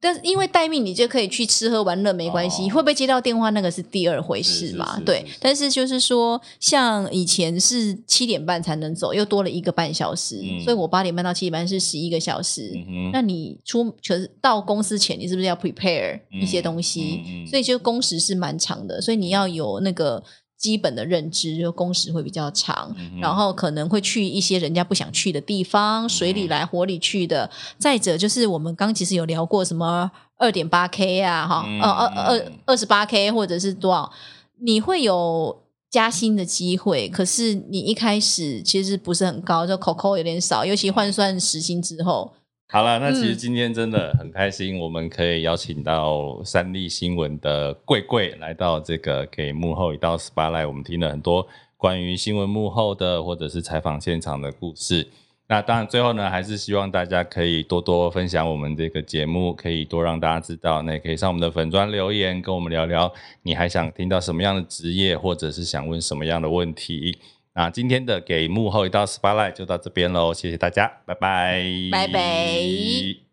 [0.00, 2.62] 但是因为待命，你就可以去吃喝玩乐，没关系。
[2.64, 4.98] 哦、会不会接到电话，那个是第二回事嘛？
[5.04, 5.24] 对。
[5.40, 12.72] 但是就是说，像以前是七点半才能走，又多了一个半小时，嗯、所以我八点半到七点半是十一个小时。
[12.88, 17.44] 嗯、那你出可是到公司前，你是不是要 prepare 一些东西？
[17.46, 20.22] 所以就工时是蛮长的，所以你要有那个。
[20.60, 27.50] 基本的认知，就工时会比较长，嗯、然后可能会去一些人家不想去的地方，水里来火里去的。
[27.78, 34.12] 再者就是我们刚其实有聊过什么二点八 K 啊，哈、嗯，呃二二二十八 K 或者是多少，
[34.60, 42.30] 你会有加薪的机会，可是你一开始其实不是很高，就口口有点少，尤其换算时薪之后。
[42.72, 51.44] 好了，那其实今天真的很开心，我们可以邀请到三立新闻的贵贵来到这个给幕后一道 spotlight，我们听了很多
[51.76, 55.08] 关于新闻幕后的或者是采访现场的故事。
[55.48, 60.80] 那当然最后呢，还是希望大家可以多多分享我们这个节目，可以多让大家知道。
[60.82, 63.12] 那也可以上我们的粉专留言，跟我们聊聊
[63.42, 67.18] 你还想听到什么样的职业，或者是想问什么样的问题。
[67.54, 73.29] 那今天的给幕后一道 spotlight 就到这边喽，谢谢大家，拜拜，拜拜。